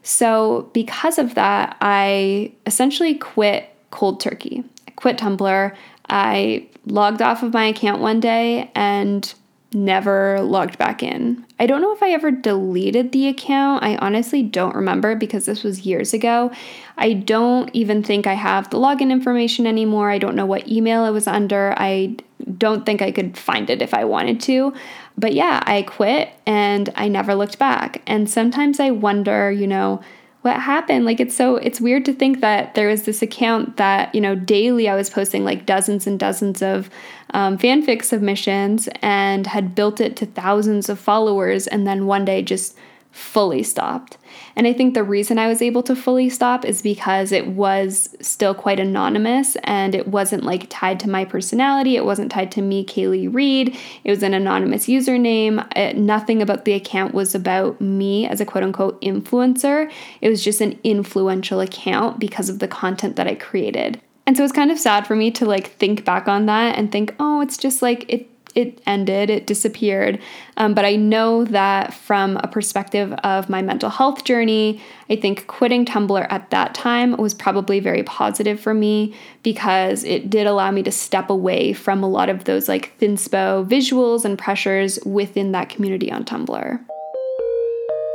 So, 0.03 0.69
because 0.75 1.19
of 1.19 1.35
that, 1.35 1.77
I 1.81 2.53
essentially 2.67 3.15
quit 3.15 3.74
cold 3.95 4.21
turkey. 4.21 4.65
I 4.89 4.91
quit 4.91 5.17
Tumblr. 5.19 5.77
I 6.09 6.69
logged 6.85 7.23
off 7.23 7.45
of 7.45 7.53
my 7.53 7.67
account 7.67 8.03
one 8.03 8.19
day 8.19 8.71
and 8.75 9.33
never 9.73 10.41
logged 10.41 10.79
back 10.79 11.03
in. 11.03 11.45
I 11.61 11.67
don't 11.67 11.81
know 11.81 11.93
if 11.93 12.03
I 12.03 12.11
ever 12.11 12.33
deleted 12.33 13.13
the 13.13 13.29
account. 13.29 13.85
I 13.85 13.97
honestly 13.97 14.43
don't 14.43 14.75
remember 14.75 15.15
because 15.15 15.47
this 15.47 15.63
was 15.63 15.87
years 15.87 16.13
ago. 16.13 16.51
I 16.97 17.13
don't 17.13 17.71
even 17.73 18.03
think 18.03 18.27
I 18.27 18.35
have 18.35 18.69
the 18.71 18.79
login 18.79 19.13
information 19.13 19.67
anymore. 19.67 20.11
I 20.11 20.19
don't 20.19 20.37
know 20.37 20.47
what 20.47 20.69
email 20.69 21.05
it 21.05 21.11
was 21.13 21.29
under. 21.29 21.73
I 21.77 22.17
don't 22.59 22.85
think 22.85 23.01
I 23.01 23.13
could 23.13 23.39
find 23.39 23.71
it 23.71 23.81
if 23.81 23.95
I 23.95 24.05
wanted 24.05 24.41
to. 24.43 24.75
But 25.17 25.35
yeah, 25.35 25.63
I 25.65 25.83
quit 25.83 26.31
and 26.47 26.91
I 26.97 27.07
never 27.07 27.37
looked 27.37 27.61
back. 27.61 28.03
And 28.09 28.29
sometimes 28.29 28.81
I 28.81 28.91
wonder, 28.91 29.53
you 29.53 29.69
know, 29.69 30.03
what 30.45 30.61
happened. 30.61 31.07
Like 31.07 31.21
it's 31.21 31.35
so 31.35 31.57
it's 31.57 31.81
weird 31.81 32.05
to 32.05 32.13
think 32.13 32.41
that 32.41 32.75
there 32.75 32.89
was 32.89 33.05
this 33.05 33.23
account 33.23 33.79
that 33.79 34.15
you 34.15 34.21
know 34.21 34.35
daily 34.35 34.89
i 34.89 34.95
was 34.95 35.09
posting 35.09 35.45
like 35.45 35.65
dozens 35.65 36.07
and 36.07 36.19
dozens 36.19 36.61
of 36.61 36.91
um, 37.35 37.59
fanfic 37.59 38.05
submissions 38.05 38.89
and 39.03 39.47
had 39.47 39.75
built 39.75 40.01
it 40.01 40.17
to 40.17 40.27
thousands 40.27 40.89
of 40.89 40.99
followers. 40.99 41.67
And 41.67 41.87
then 41.87 42.07
one 42.07 42.25
day 42.25 42.43
just 42.43 42.79
fully 43.15 43.63
stopped 43.63 44.19
and 44.57 44.67
I 44.67 44.73
think 44.73 44.95
the 44.95 45.03
reason 45.03 45.39
I 45.39 45.49
was 45.49 45.63
able 45.63 45.83
to 45.85 45.97
fully 45.97 46.29
stop 46.29 46.65
is 46.65 46.83
because 46.83 47.33
it 47.33 47.49
was 47.49 48.15
still 48.21 48.55
quite 48.55 48.79
anonymous 48.79 49.57
and 49.65 49.95
it 49.95 50.09
wasn't 50.09 50.45
like 50.45 50.67
tied 50.69 51.01
to 51.01 51.11
my 51.11 51.25
personality. 51.25 51.97
It 51.97 52.05
wasn't 52.05 52.31
tied 52.31 52.53
to 52.53 52.63
me, 52.63 52.85
Kaylee 52.85 53.33
Reed. 53.33 53.77
It 54.05 54.11
was 54.11 54.23
an 54.23 54.35
anonymous 54.35 54.87
username. 54.87 55.67
It, 55.77 55.97
nothing 55.97 56.41
about 56.41 56.65
the 56.65 56.75
account 56.75 57.15
was 57.15 57.35
about 57.35 57.81
me 57.81 58.27
as 58.27 58.41
a 58.41 58.47
quote 58.47 58.65
unquote 58.65 59.01
influencer. 59.01 59.91
It 60.21 60.29
was 60.29 60.45
just 60.45 60.61
an 60.61 60.79
influential 60.85 61.61
account 61.61 62.19
because 62.21 62.49
of 62.49 62.61
the 62.61 62.69
content 62.69 63.17
that 63.17 63.27
I 63.27 63.35
created. 63.35 64.01
And 64.27 64.37
so 64.37 64.45
it's 64.45 64.53
kind 64.53 64.71
of 64.71 64.79
sad 64.79 65.07
for 65.07 65.17
me 65.17 65.31
to 65.33 65.45
like 65.45 65.73
think 65.73 66.05
back 66.05 66.29
on 66.29 66.47
that 66.47 66.79
and 66.79 66.91
think, 66.91 67.15
oh, 67.19 67.41
it's 67.41 67.59
just 67.59 67.83
like 67.83 68.07
it 68.09 68.29
it 68.55 68.81
ended, 68.87 69.31
it 69.31 69.47
disappeared. 69.47 70.21
Um, 70.57 70.75
but 70.75 70.85
I 70.85 70.97
know 70.97 71.45
that 71.45 71.93
from 71.93 72.37
a 72.39 72.49
perspective 72.49 73.13
of 73.25 73.49
my 73.49 73.63
mental 73.63 73.91
health 73.91 74.25
journey, 74.25 74.81
I 75.11 75.17
think 75.17 75.47
quitting 75.47 75.85
Tumblr 75.85 76.27
at 76.31 76.51
that 76.51 76.75
time 76.75 77.17
was 77.17 77.35
probably 77.35 77.81
very 77.81 78.03
positive 78.03 78.61
for 78.61 78.75
me 78.75 79.15
because 79.43 80.05
it 80.05 80.31
did 80.31 80.47
allow 80.47 80.71
me 80.71 80.83
to 80.85 80.93
step 80.93 81.31
away 81.31 81.73
from 81.73 82.03
a 82.03 82.09
lot 82.09 82.29
of 82.29 82.45
those 82.45 82.69
like 82.69 82.99
thinspo 82.99 83.69
visuals 83.69 84.25
and 84.25 84.39
pressures 84.39 84.99
within 85.05 85.53
that 85.53 85.69
community 85.69 86.11
on 86.11 86.25
Tumblr. 86.25 86.81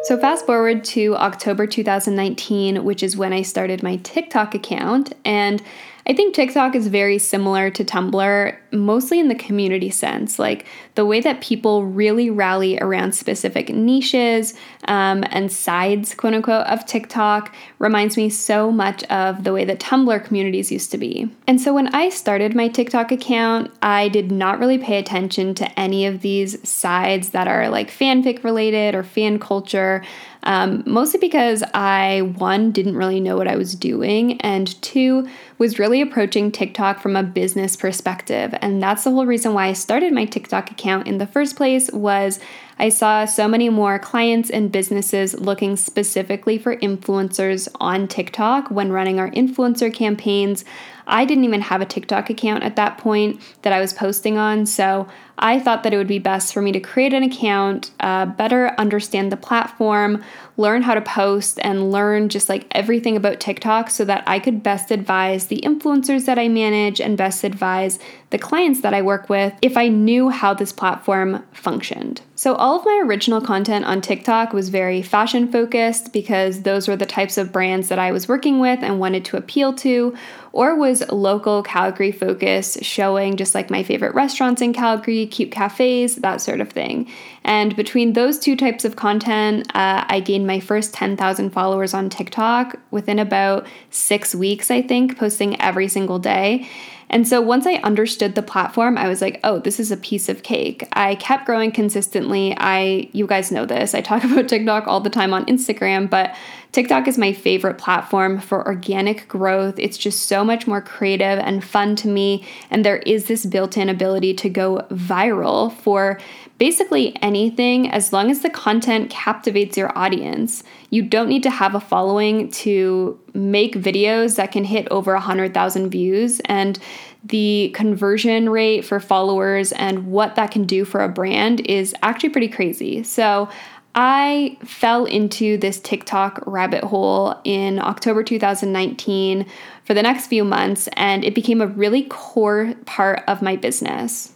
So, 0.04 0.18
fast 0.18 0.46
forward 0.46 0.86
to 0.86 1.16
October 1.18 1.68
2019, 1.68 2.86
which 2.86 3.04
is 3.04 3.18
when 3.18 3.34
I 3.34 3.42
started 3.42 3.84
my 3.84 3.98
TikTok 3.98 4.56
account. 4.56 5.14
And 5.26 5.62
I 6.08 6.14
think 6.14 6.34
TikTok 6.34 6.76
is 6.76 6.88
very 6.88 7.18
similar 7.18 7.70
to 7.72 7.84
Tumblr, 7.84 8.58
mostly 8.72 9.20
in 9.20 9.28
the 9.28 9.36
community 9.36 9.90
sense, 9.90 10.40
like 10.40 10.66
the 11.00 11.06
way 11.06 11.22
that 11.22 11.40
people 11.40 11.86
really 11.86 12.30
rally 12.30 12.78
around 12.78 13.16
specific 13.16 13.70
niches 13.70 14.54
um, 14.90 15.24
and 15.30 15.50
sides, 15.50 16.14
quote 16.14 16.34
unquote, 16.34 16.68
of 16.68 16.86
TikTok 16.86 17.56
reminds 17.78 18.18
me 18.18 18.30
so 18.30 18.70
much 18.70 19.06
of 19.06 19.46
the 19.46 19.54
way 19.54 19.64
that 19.64 19.80
Tumblr 19.80 20.26
communities 20.26 20.74
used 20.74 20.92
to 20.92 20.98
be. 20.98 21.34
And 21.48 21.62
so 21.62 21.74
when 21.74 21.96
I 21.96 22.10
started 22.10 22.54
my 22.54 22.68
TikTok 22.68 23.14
account, 23.14 23.72
I 23.82 24.10
did 24.10 24.30
not 24.30 24.60
really 24.60 24.78
pay 24.78 25.00
attention 25.00 25.56
to 25.56 25.80
any 25.80 26.06
of 26.06 26.20
these 26.20 26.68
sides 26.68 27.30
that 27.30 27.48
are 27.48 27.70
like 27.70 27.90
fanfic 27.90 28.44
related 28.44 28.94
or 28.94 29.04
fan 29.04 29.40
culture. 29.40 30.04
Um, 30.44 30.84
mostly 30.86 31.20
because 31.20 31.64
I, 31.74 32.22
one, 32.38 32.72
didn't 32.72 32.96
really 32.96 33.20
know 33.20 33.36
what 33.36 33.50
I 33.50 33.58
was 33.58 33.76
doing, 33.76 34.40
and 34.40 34.82
two, 34.82 35.28
was 35.58 35.80
really 35.80 36.00
approaching 36.00 36.50
TikTok 36.50 37.02
from 37.02 37.18
a 37.18 37.24
business 37.24 37.76
perspective. 37.76 38.56
And 38.62 38.82
that's 38.82 39.04
the 39.04 39.12
whole 39.12 39.26
reason 39.26 39.54
why 39.54 39.68
I 39.68 39.74
started 39.74 40.14
my 40.14 40.24
TikTok 40.24 40.70
account 40.90 41.08
in 41.08 41.20
the 41.20 41.28
first 41.28 41.56
place 41.56 41.92
was 41.92 42.40
I 42.80 42.90
saw 42.90 43.26
so 43.26 43.48
many 43.48 43.70
more 43.70 44.00
clients 44.00 44.50
and 44.50 44.72
businesses 44.72 45.40
looking 45.40 45.76
specifically 45.76 46.58
for 46.58 46.78
influencers 46.78 47.68
on 47.80 48.08
TikTok 48.08 48.72
when 48.72 48.92
running 48.92 49.20
our 49.20 49.30
influencer 49.32 49.94
campaigns. 49.94 50.66
I 51.06 51.26
didn't 51.26 51.44
even 51.44 51.62
have 51.62 51.82
a 51.82 51.86
TikTok 51.86 52.30
account 52.30 52.64
at 52.64 52.76
that 52.78 52.98
point 52.98 53.42
that 53.64 53.74
I 53.74 53.80
was 53.80 53.94
posting 53.94 54.38
on, 54.38 54.66
so 54.66 55.08
I 55.40 55.60
thought 55.60 55.84
that 55.84 55.94
it 55.94 55.98
would 55.98 56.08
be 56.08 56.20
best 56.20 56.54
for 56.54 56.62
me 56.62 56.72
to 56.74 56.80
create 56.80 57.14
an 57.14 57.24
account, 57.24 57.92
uh, 58.00 58.26
better 58.26 58.76
understand 58.78 59.32
the 59.32 59.38
platform, 59.38 60.24
learn 60.58 60.82
how 60.82 60.94
to 60.94 61.02
post, 61.02 61.58
and 61.64 61.92
learn 61.92 62.28
just 62.28 62.50
like 62.50 62.68
everything 62.72 63.16
about 63.16 63.40
TikTok 63.40 63.90
so 63.90 64.04
that 64.06 64.24
I 64.28 64.40
could 64.40 64.62
best 64.62 64.92
advise 64.92 65.48
the 65.48 65.62
influencers 65.62 66.26
that 66.26 66.38
I 66.38 66.50
manage 66.50 67.00
and 67.00 67.18
best 67.18 67.46
advise 67.46 67.98
the 68.30 68.38
clients 68.38 68.82
that 68.82 68.94
I 68.94 69.02
work 69.02 69.30
with 69.30 69.54
if 69.62 69.78
I 69.78 69.88
knew 69.88 70.30
how 70.30 70.54
this 70.54 70.72
platform 70.72 71.44
functioned. 71.54 72.22
So, 72.36 72.56
all 72.56 72.80
of 72.80 72.86
my 72.86 73.02
original 73.06 73.42
content 73.42 73.86
on 73.86 74.02
TikTok 74.02 74.54
was 74.54 74.70
very 74.70 75.02
fashion 75.02 75.52
focused 75.52 76.14
because 76.14 76.62
those 76.62 76.88
were 76.88 76.96
the 76.96 77.06
types 77.06 77.38
of 77.38 77.52
brands 77.52 77.90
that 77.90 78.00
I 78.00 78.12
was 78.12 78.28
working 78.28 78.60
with 78.60 78.80
and 78.82 79.00
wanted 79.00 79.26
to 79.26 79.38
appeal 79.38 79.74
to, 79.74 80.16
or 80.52 80.76
was 80.76 81.04
local 81.12 81.64
Calgary 81.64 82.12
focused, 82.12 82.84
showing 82.84 83.36
just 83.36 83.56
like 83.56 83.70
my 83.70 83.84
favorite 83.84 84.16
restaurants 84.16 84.62
in 84.62 84.74
Calgary, 84.74 85.28
cute 85.30 85.52
cafes, 85.52 86.18
that 86.18 86.42
sort 86.42 86.62
of 86.62 86.70
thing. 86.70 87.08
And 87.44 87.76
between 87.76 88.14
those 88.14 88.40
two 88.40 88.56
types 88.56 88.86
of 88.86 88.96
content, 88.96 89.68
uh, 89.76 90.06
I 90.08 90.20
gained 90.20 90.48
my 90.48 90.60
first 90.60 90.94
10,000 90.94 91.50
followers 91.52 91.94
on 91.94 92.10
TikTok 92.10 92.78
within 92.92 93.20
about 93.20 93.68
six 93.90 94.36
weeks, 94.36 94.70
I 94.70 94.82
think, 94.82 95.18
posting 95.18 95.60
every 95.62 95.88
single 95.88 96.20
day. 96.20 96.68
And 97.10 97.28
so 97.28 97.42
once 97.42 97.66
I 97.66 97.76
understood 97.76 98.36
the 98.36 98.44
platform, 98.44 98.98
I 98.98 99.08
was 99.08 99.22
like, 99.22 99.40
oh, 99.44 99.60
this 99.60 99.80
is 99.80 99.92
a 99.92 99.98
piece 99.98 100.30
of 100.30 100.44
cake. 100.44 100.88
I 100.94 101.16
kept 101.16 101.46
growing 101.46 101.72
consistently. 101.72 102.56
I 102.58 103.10
you 103.14 103.26
guys 103.26 103.52
know 103.52 103.66
this. 103.66 103.96
I 103.96 104.02
talk 104.02 104.24
about 104.26 104.48
TikTok 104.48 104.88
all 104.88 105.02
the 105.02 105.10
time 105.10 105.34
on 105.34 105.46
Instagram, 105.48 106.10
but 106.10 106.36
TikTok 106.72 107.08
is 107.08 107.18
my 107.18 107.34
favorite 107.34 107.80
platform 107.80 108.40
for 108.40 108.66
organic 108.66 109.28
growth. 109.28 109.80
It's 109.80 109.98
just 109.98 110.28
so 110.28 110.44
much 110.44 110.68
more 110.68 110.82
creative 110.82 111.40
and 111.40 111.64
fun 111.64 111.96
to 111.98 112.08
me. 112.08 112.46
And 112.70 112.86
there 112.86 112.98
is 112.98 113.26
this 113.26 113.46
built 113.46 113.76
in 113.76 113.90
ability 113.90 114.36
to 114.36 114.50
go 114.50 114.86
viral 114.92 115.74
for 115.74 116.20
basically 116.60 117.16
anything 117.24 117.90
as 117.90 118.14
long 118.14 118.30
as 118.30 118.42
the 118.42 118.50
content 118.50 119.10
captivates 119.10 119.78
your 119.78 119.98
audience. 119.98 120.64
You 120.92 121.02
don't 121.02 121.30
need 121.30 121.44
to 121.44 121.50
have 121.50 121.74
a 121.74 121.80
following 121.80 122.52
to 122.52 123.20
make 123.34 123.76
videos 123.76 124.36
that 124.36 124.52
can 124.52 124.66
hit 124.66 124.88
over 124.92 125.14
100,000 125.14 125.90
views. 125.90 126.40
And 126.46 126.78
the 127.24 127.72
conversion 127.74 128.50
rate 128.50 128.86
for 128.86 129.00
followers 129.00 129.72
and 129.72 130.08
what 130.08 130.36
that 130.36 130.52
can 130.52 130.66
do 130.66 130.86
for 130.86 131.02
a 131.04 131.10
brand 131.10 131.62
is 131.62 131.96
actually 132.04 132.30
pretty 132.30 132.48
crazy. 132.48 133.04
So 133.04 133.50
I 133.96 134.58
fell 134.64 135.06
into 135.06 135.58
this 135.58 135.80
TikTok 135.80 136.44
rabbit 136.46 136.84
hole 136.84 137.40
in 137.44 137.80
October 137.80 138.24
2019 138.24 139.46
for 139.84 139.94
the 139.94 140.04
next 140.04 140.28
few 140.28 140.44
months, 140.44 140.88
and 140.94 141.24
it 141.26 141.36
became 141.36 141.62
a 141.62 141.68
really 141.68 142.04
core 142.04 142.76
part 142.86 143.24
of 143.28 143.42
my 143.42 143.56
business. 143.56 144.34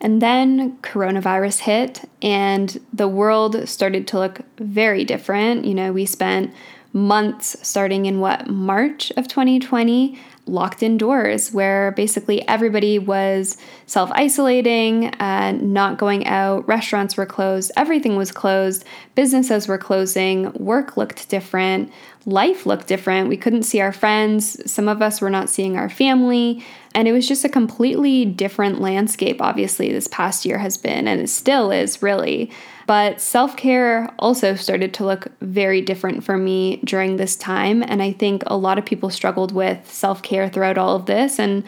And 0.00 0.22
then 0.22 0.78
coronavirus 0.78 1.60
hit, 1.60 2.08
and 2.22 2.80
the 2.92 3.08
world 3.08 3.68
started 3.68 4.06
to 4.08 4.18
look 4.18 4.40
very 4.58 5.04
different. 5.04 5.64
You 5.64 5.74
know, 5.74 5.92
we 5.92 6.06
spent 6.06 6.52
months 6.92 7.56
starting 7.66 8.06
in 8.06 8.20
what, 8.20 8.48
March 8.48 9.12
of 9.16 9.28
2020, 9.28 10.18
locked 10.46 10.82
indoors, 10.82 11.52
where 11.52 11.92
basically 11.92 12.46
everybody 12.48 12.98
was 12.98 13.56
self 13.86 14.10
isolating, 14.12 15.06
uh, 15.14 15.52
not 15.52 15.98
going 15.98 16.26
out, 16.26 16.66
restaurants 16.66 17.16
were 17.16 17.26
closed, 17.26 17.70
everything 17.76 18.16
was 18.16 18.32
closed, 18.32 18.84
businesses 19.14 19.68
were 19.68 19.78
closing, 19.78 20.52
work 20.54 20.96
looked 20.96 21.28
different, 21.28 21.92
life 22.26 22.66
looked 22.66 22.88
different. 22.88 23.28
We 23.28 23.36
couldn't 23.36 23.62
see 23.62 23.80
our 23.80 23.92
friends, 23.92 24.70
some 24.70 24.88
of 24.88 25.00
us 25.00 25.20
were 25.20 25.30
not 25.30 25.48
seeing 25.48 25.76
our 25.76 25.88
family. 25.88 26.64
And 26.94 27.08
it 27.08 27.12
was 27.12 27.26
just 27.26 27.44
a 27.44 27.48
completely 27.48 28.24
different 28.24 28.80
landscape, 28.80 29.40
obviously, 29.40 29.92
this 29.92 30.08
past 30.08 30.44
year 30.44 30.58
has 30.58 30.76
been, 30.76 31.08
and 31.08 31.20
it 31.20 31.28
still 31.28 31.70
is 31.70 32.02
really. 32.02 32.50
But 32.92 33.22
self 33.22 33.56
care 33.56 34.14
also 34.18 34.54
started 34.54 34.92
to 34.92 35.06
look 35.06 35.28
very 35.40 35.80
different 35.80 36.24
for 36.24 36.36
me 36.36 36.76
during 36.84 37.16
this 37.16 37.36
time. 37.36 37.82
And 37.82 38.02
I 38.02 38.12
think 38.12 38.42
a 38.46 38.56
lot 38.58 38.76
of 38.76 38.84
people 38.84 39.08
struggled 39.08 39.50
with 39.50 39.90
self 39.90 40.22
care 40.22 40.50
throughout 40.50 40.76
all 40.76 40.94
of 40.94 41.06
this. 41.06 41.38
And, 41.38 41.64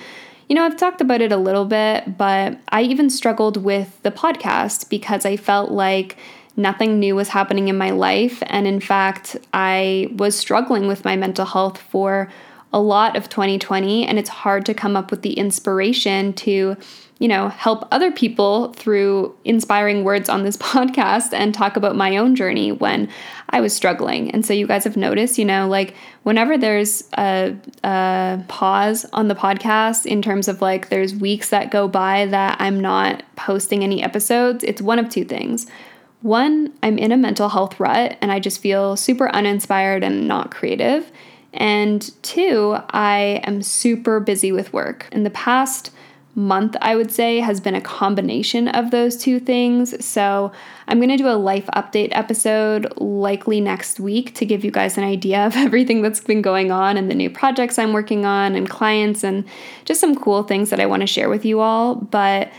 you 0.51 0.55
know, 0.55 0.67
I've 0.67 0.77
talked 0.77 1.01
about 1.01 1.23
it 1.23 1.33
a 1.33 1.39
little 1.39 1.65
bit, 1.65 2.19
but 2.19 2.59
I 2.69 2.83
even 2.83 3.09
struggled 3.09 3.57
with 3.57 3.99
the 4.03 4.11
podcast 4.11 4.91
because 4.91 5.25
I 5.25 5.39
felt 5.39 5.71
like 5.71 6.19
nothing 6.59 7.01
new 7.01 7.17
was 7.17 7.31
happening 7.31 7.69
in 7.69 7.79
my 7.79 7.89
life. 7.89 8.43
And 8.49 8.67
in 8.67 8.81
fact, 8.81 9.35
I 9.55 10.09
was 10.19 10.37
struggling 10.37 10.87
with 10.89 11.07
my 11.07 11.17
mental 11.17 11.47
health 11.47 11.79
for 11.79 12.31
a 12.75 12.81
lot 12.81 13.17
of 13.17 13.31
2020. 13.31 14.05
And 14.05 14.19
it's 14.19 14.29
hard 14.29 14.67
to 14.67 14.75
come 14.75 14.97
up 14.97 15.11
with 15.11 15.23
the 15.23 15.33
inspiration 15.33 16.35
to 16.35 16.77
you 17.19 17.29
know, 17.29 17.49
help 17.49 17.87
other 17.93 18.11
people 18.11 18.73
through 18.73 19.35
inspiring 19.45 20.05
words 20.05 20.29
on 20.29 20.43
this 20.43 20.57
podcast 20.59 21.33
and 21.33 21.55
talk 21.55 21.77
about 21.77 21.97
my 21.97 22.17
own 22.17 22.35
journey 22.35 22.73
when 22.73 23.09
I 23.51 23.61
was 23.61 23.75
struggling. 23.75 24.31
And 24.33 24.45
so 24.45 24.53
you 24.53 24.67
guys 24.67 24.85
have 24.85 24.97
noticed, 24.97 25.39
you 25.39 25.45
know, 25.45 25.69
like 25.69 25.95
whenever 26.25 26.59
there's 26.59 27.05
a, 27.17 27.57
a 27.85 28.45
pause 28.49 29.07
on 29.13 29.29
the 29.29 29.35
podcast 29.35 30.07
in 30.07 30.23
terms 30.23 30.49
of 30.49 30.61
like 30.61 30.89
there's 30.89 31.15
weeks 31.15 31.51
that 31.51 31.71
go 31.71 31.87
by 31.87 32.27
that 32.27 32.57
I'm 32.61 32.81
not 32.81 33.23
posting 33.37 33.85
any 33.85 34.03
episodes, 34.03 34.65
it's 34.65 34.83
one 34.83 34.99
of 34.99 35.09
two 35.09 35.25
things. 35.25 35.67
One, 36.23 36.73
I'm 36.83 36.99
in 36.99 37.13
a 37.13 37.17
mental 37.17 37.51
health 37.51 37.79
rut 37.79 38.17
and 38.21 38.33
I 38.33 38.41
just 38.41 38.61
feel 38.61 38.97
super 38.97 39.29
uninspired 39.29 40.03
and 40.03 40.27
not 40.27 40.51
creative. 40.51 41.13
And 41.55 42.11
two, 42.23 42.77
I 42.91 43.41
am 43.45 43.63
super 43.63 44.21
busy 44.21 44.53
with 44.53 44.73
work. 44.73 45.09
In 45.13 45.23
the 45.23 45.31
past 45.31 45.93
month, 46.35 46.77
I 46.81 46.97
would 46.97 47.13
say, 47.13 47.39
has 47.39 47.61
been 47.61 47.77
a 47.77 47.81
combination 47.81 48.67
of 48.69 48.91
those 48.91 49.17
two 49.17 49.39
things. 49.39 50.05
So 50.05 50.51
I'm 50.89 50.99
going 50.99 51.11
to 51.11 51.17
do 51.17 51.29
a 51.29 51.39
life 51.39 51.67
update 51.77 52.09
episode 52.11 52.93
likely 52.97 53.61
next 53.61 54.01
week 54.01 54.35
to 54.35 54.45
give 54.45 54.65
you 54.65 54.73
guys 54.73 54.99
an 54.99 55.05
idea 55.05 55.47
of 55.47 55.55
everything 55.57 56.03
that's 56.03 56.21
been 56.21 56.43
going 56.43 56.73
on 56.73 56.97
and 56.97 57.09
the 57.09 57.15
new 57.15 57.31
projects 57.31 57.79
I'm 57.79 57.93
working 57.93 58.25
on 58.25 58.57
and 58.57 58.69
clients 58.69 59.23
and 59.23 59.45
just 59.85 60.01
some 60.01 60.17
cool 60.17 60.43
things 60.43 60.71
that 60.71 60.81
I 60.81 60.87
want 60.87 61.03
to 61.03 61.07
share 61.07 61.29
with 61.29 61.45
you 61.45 61.61
all. 61.61 61.95
But 61.95 62.51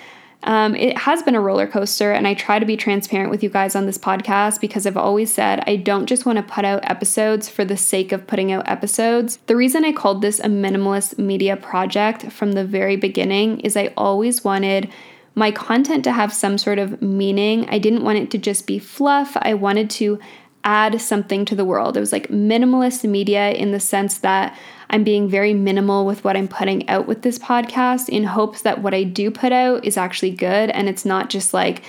um, 0.46 0.76
it 0.76 0.96
has 1.00 1.24
been 1.24 1.34
a 1.34 1.42
roller 1.42 1.66
coaster, 1.66 2.12
and 2.12 2.28
I 2.28 2.36
try 2.36 2.60
to 2.60 2.66
be 2.66 2.78
transparent 2.78 3.32
with 3.32 3.42
you 3.42 3.50
guys 3.50 3.76
on 3.76 3.88
this 3.88 3.98
podcast 3.98 4.62
because 4.62 4.86
I've 4.86 4.96
always 4.96 5.34
said 5.34 5.64
I 5.66 5.76
don't 5.76 6.06
just 6.06 6.26
want 6.26 6.38
to 6.38 6.44
put 6.44 6.64
out 6.64 6.90
episodes 6.90 7.50
for 7.50 7.66
the 7.66 7.76
sake 7.76 8.12
of 8.12 8.28
putting 8.28 8.52
out 8.52 8.70
episodes. 8.70 9.40
The 9.48 9.56
reason 9.56 9.84
I 9.84 9.92
called 9.92 10.22
this 10.22 10.40
a 10.40 10.44
minimalist 10.44 11.18
media 11.18 11.58
project 11.58 12.32
from 12.32 12.52
the 12.52 12.64
very 12.64 12.96
beginning 12.96 13.60
is 13.62 13.76
I 13.76 13.92
always 13.98 14.44
wanted 14.44 14.92
my 15.34 15.50
content 15.52 16.04
to 16.04 16.12
have 16.12 16.32
some 16.32 16.60
sort 16.60 16.78
of 16.78 17.02
meaning. 17.02 17.68
I 17.70 17.80
didn't 17.80 18.04
want 18.04 18.20
it 18.20 18.30
to 18.32 18.38
just 18.38 18.68
be 18.68 18.78
fluff, 18.78 19.36
I 19.42 19.56
wanted 19.56 19.90
to 19.92 20.20
add 20.64 21.00
something 21.02 21.46
to 21.46 21.56
the 21.56 21.66
world. 21.66 21.98
It 21.98 22.00
was 22.00 22.12
like 22.12 22.28
minimalist 22.30 23.08
media 23.08 23.52
in 23.52 23.72
the 23.72 23.80
sense 23.80 24.20
that 24.20 24.58
I'm 24.90 25.04
being 25.04 25.30
very 25.30 25.54
minimal 25.54 26.06
with 26.06 26.24
what 26.24 26.38
I'm 26.38 26.48
putting 26.48 26.88
out 26.90 27.08
with 27.08 27.22
this 27.22 27.40
podcast 27.40 28.10
in 28.10 28.24
hopes 28.24 28.62
that 28.62 28.82
what 28.82 28.94
I 28.94 29.04
do 29.04 29.32
put 29.32 29.52
out 29.52 29.86
is 29.86 29.98
actually 29.98 30.32
good 30.32 30.70
and 30.70 30.88
it's 30.88 31.06
not 31.06 31.30
just 31.30 31.54
like 31.54 31.84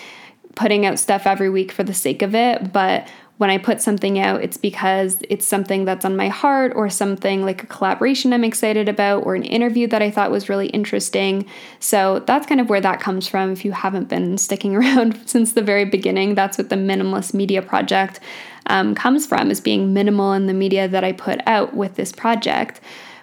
putting 0.54 0.86
out 0.86 0.98
stuff 0.98 1.26
every 1.26 1.50
week 1.50 1.70
for 1.70 1.84
the 1.84 1.94
sake 1.94 2.22
of 2.22 2.34
it, 2.34 2.72
but 2.72 3.08
when 3.38 3.50
I 3.50 3.58
put 3.58 3.82
something 3.82 4.18
out, 4.18 4.42
it's 4.42 4.56
because 4.56 5.18
it's 5.28 5.46
something 5.46 5.84
that's 5.84 6.06
on 6.06 6.16
my 6.16 6.28
heart 6.28 6.72
or 6.74 6.88
something 6.88 7.44
like 7.44 7.62
a 7.62 7.66
collaboration 7.66 8.32
I'm 8.32 8.44
excited 8.44 8.88
about 8.88 9.26
or 9.26 9.34
an 9.34 9.44
interview 9.44 9.86
that 9.88 10.00
I 10.00 10.10
thought 10.10 10.30
was 10.30 10.48
really 10.48 10.68
interesting. 10.68 11.44
So 11.78 12.20
that's 12.20 12.46
kind 12.46 12.60
of 12.60 12.70
where 12.70 12.80
that 12.80 13.00
comes 13.00 13.28
from. 13.28 13.52
If 13.52 13.64
you 13.64 13.72
haven't 13.72 14.08
been 14.08 14.38
sticking 14.38 14.74
around 14.76 15.28
since 15.28 15.52
the 15.52 15.62
very 15.62 15.84
beginning, 15.84 16.34
that's 16.34 16.56
what 16.56 16.70
the 16.70 16.76
Minimalist 16.76 17.34
Media 17.34 17.60
Project 17.60 18.20
um, 18.66 18.94
comes 18.94 19.26
from, 19.26 19.50
is 19.50 19.61
being 19.61 19.92
minimal 19.92 20.32
in 20.32 20.46
the 20.46 20.54
media 20.54 20.88
that 20.88 21.04
I 21.04 21.12
put 21.12 21.40
out 21.46 21.75
with 21.75 21.94
this 21.96 22.12
project. 22.12 22.80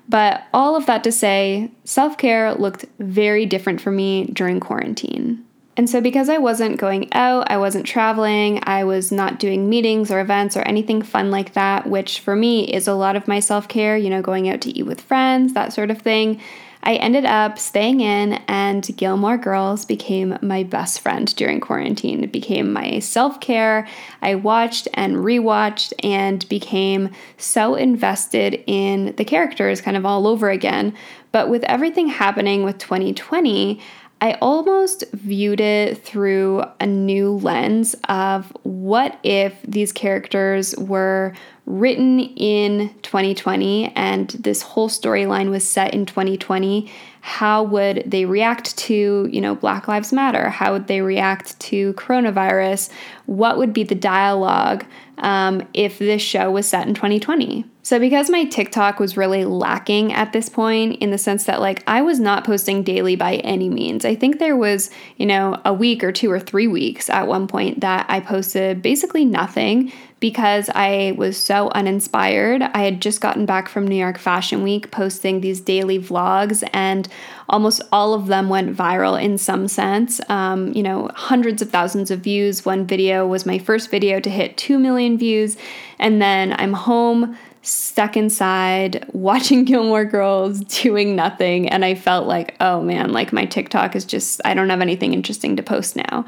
But 0.09 0.43
all 0.53 0.75
of 0.75 0.85
that 0.87 1.03
to 1.05 1.11
say, 1.11 1.71
self 1.83 2.17
care 2.17 2.53
looked 2.55 2.85
very 2.99 3.45
different 3.45 3.81
for 3.81 3.91
me 3.91 4.25
during 4.25 4.59
quarantine. 4.59 5.45
And 5.75 5.89
so, 5.89 6.01
because 6.01 6.29
I 6.29 6.37
wasn't 6.37 6.77
going 6.77 7.11
out, 7.13 7.49
I 7.49 7.57
wasn't 7.57 7.87
traveling, 7.87 8.59
I 8.63 8.83
was 8.83 9.11
not 9.11 9.39
doing 9.39 9.69
meetings 9.69 10.11
or 10.11 10.19
events 10.19 10.55
or 10.55 10.61
anything 10.61 11.01
fun 11.01 11.31
like 11.31 11.53
that, 11.53 11.87
which 11.87 12.19
for 12.19 12.35
me 12.35 12.65
is 12.65 12.87
a 12.87 12.93
lot 12.93 13.15
of 13.15 13.27
my 13.27 13.39
self 13.39 13.67
care, 13.67 13.97
you 13.97 14.09
know, 14.09 14.21
going 14.21 14.49
out 14.49 14.61
to 14.61 14.77
eat 14.77 14.83
with 14.83 15.01
friends, 15.01 15.53
that 15.53 15.73
sort 15.73 15.89
of 15.89 16.01
thing. 16.01 16.39
I 16.85 16.95
ended 16.95 17.23
up 17.23 17.57
staying 17.57 18.01
in, 18.01 18.33
and 18.49 18.85
Gilmore 18.97 19.37
Girls 19.37 19.85
became 19.85 20.37
my 20.41 20.63
best 20.63 20.99
friend 20.99 21.33
during 21.37 21.61
quarantine. 21.61 22.25
It 22.25 22.33
became 22.33 22.73
my 22.73 22.99
self 22.99 23.39
care. 23.39 23.87
I 24.21 24.35
watched 24.35 24.89
and 24.93 25.15
rewatched 25.15 25.93
and 26.03 26.47
became 26.49 27.11
so 27.37 27.75
invested 27.75 28.61
in 28.67 29.15
the 29.15 29.23
characters 29.23 29.79
kind 29.79 29.95
of 29.95 30.05
all 30.05 30.27
over 30.27 30.49
again. 30.49 30.93
But 31.31 31.49
with 31.49 31.63
everything 31.63 32.09
happening 32.09 32.63
with 32.63 32.77
2020, 32.79 33.79
I 34.23 34.37
almost 34.41 35.03
viewed 35.11 35.59
it 35.59 36.01
through 36.01 36.63
a 36.79 36.85
new 36.85 37.33
lens 37.33 37.93
of 38.07 38.55
what 38.63 39.19
if 39.21 39.61
these 39.63 39.91
characters 39.91 40.73
were 40.77 41.33
written 41.65 42.21
in 42.21 42.95
2020 43.01 43.91
and 43.97 44.29
this 44.29 44.61
whole 44.61 44.87
storyline 44.87 45.49
was 45.49 45.67
set 45.67 45.93
in 45.93 46.05
2020 46.05 46.89
how 47.25 47.63
would 47.63 48.03
they 48.05 48.25
react 48.25 48.77
to 48.77 49.29
you 49.31 49.39
know 49.39 49.55
black 49.55 49.87
lives 49.87 50.11
matter? 50.11 50.49
How 50.49 50.73
would 50.73 50.87
they 50.87 50.99
react 50.99 51.57
to 51.61 51.93
coronavirus? 51.93 52.89
What 53.27 53.57
would 53.57 53.71
be 53.71 53.83
the 53.83 53.95
dialogue 53.95 54.85
um, 55.19 55.65
if 55.73 55.99
this 55.99 56.21
show 56.21 56.51
was 56.51 56.67
set 56.67 56.85
in 56.85 56.93
2020 56.93 57.63
so 57.83 57.99
because 57.99 58.29
my 58.29 58.45
tiktok 58.45 58.99
was 58.99 59.15
really 59.15 59.45
lacking 59.45 60.11
at 60.11 60.33
this 60.33 60.49
point 60.49 60.95
in 61.01 61.11
the 61.11 61.17
sense 61.17 61.43
that 61.43 61.61
like 61.61 61.83
i 61.85 62.01
was 62.01 62.19
not 62.19 62.43
posting 62.43 62.81
daily 62.81 63.15
by 63.15 63.35
any 63.35 63.69
means. 63.69 64.05
I 64.05 64.15
think 64.15 64.39
there 64.39 64.57
was 64.57 64.89
you 65.17 65.25
know 65.25 65.61
a 65.63 65.73
week 65.73 66.03
or 66.03 66.11
two 66.11 66.31
or 66.31 66.39
three 66.39 66.67
weeks 66.67 67.09
at 67.09 67.27
one 67.27 67.47
point 67.47 67.81
that 67.81 68.05
i 68.09 68.19
posted 68.19 68.81
basically 68.81 69.23
nothing 69.23 69.91
because 70.23 70.69
I 70.73 71.13
was 71.17 71.35
so 71.35 71.67
uninspired. 71.75 72.61
I 72.61 72.83
had 72.83 73.01
just 73.01 73.19
gotten 73.19 73.45
back 73.45 73.67
from 73.67 73.85
New 73.85 73.97
York 73.97 74.17
Fashion 74.17 74.63
Week 74.63 74.89
posting 74.89 75.41
these 75.41 75.59
daily 75.59 75.99
vlogs, 75.99 76.63
and 76.71 77.09
almost 77.49 77.81
all 77.91 78.13
of 78.13 78.27
them 78.27 78.47
went 78.47 78.73
viral 78.73 79.21
in 79.21 79.37
some 79.37 79.67
sense. 79.67 80.21
Um, 80.29 80.71
you 80.71 80.81
know, 80.81 81.09
hundreds 81.13 81.61
of 81.61 81.71
thousands 81.71 82.09
of 82.09 82.21
views. 82.21 82.63
One 82.63 82.87
video 82.87 83.27
was 83.27 83.45
my 83.45 83.59
first 83.59 83.91
video 83.91 84.21
to 84.21 84.29
hit 84.29 84.55
2 84.55 84.79
million 84.79 85.17
views, 85.17 85.57
and 85.99 86.21
then 86.21 86.55
I'm 86.57 86.71
home 86.71 87.37
stuck 87.61 88.15
inside 88.15 89.05
watching 89.11 89.65
Gilmore 89.65 90.05
Girls 90.05 90.61
doing 90.61 91.17
nothing 91.17 91.67
and 91.67 91.85
I 91.85 91.95
felt 91.95 92.27
like 92.27 92.57
oh 92.59 92.81
man 92.81 93.13
like 93.13 93.31
my 93.31 93.45
TikTok 93.45 93.95
is 93.95 94.03
just 94.03 94.41
I 94.43 94.53
don't 94.53 94.69
have 94.69 94.81
anything 94.81 95.13
interesting 95.13 95.55
to 95.55 95.63
post 95.63 95.95
now. 95.95 96.25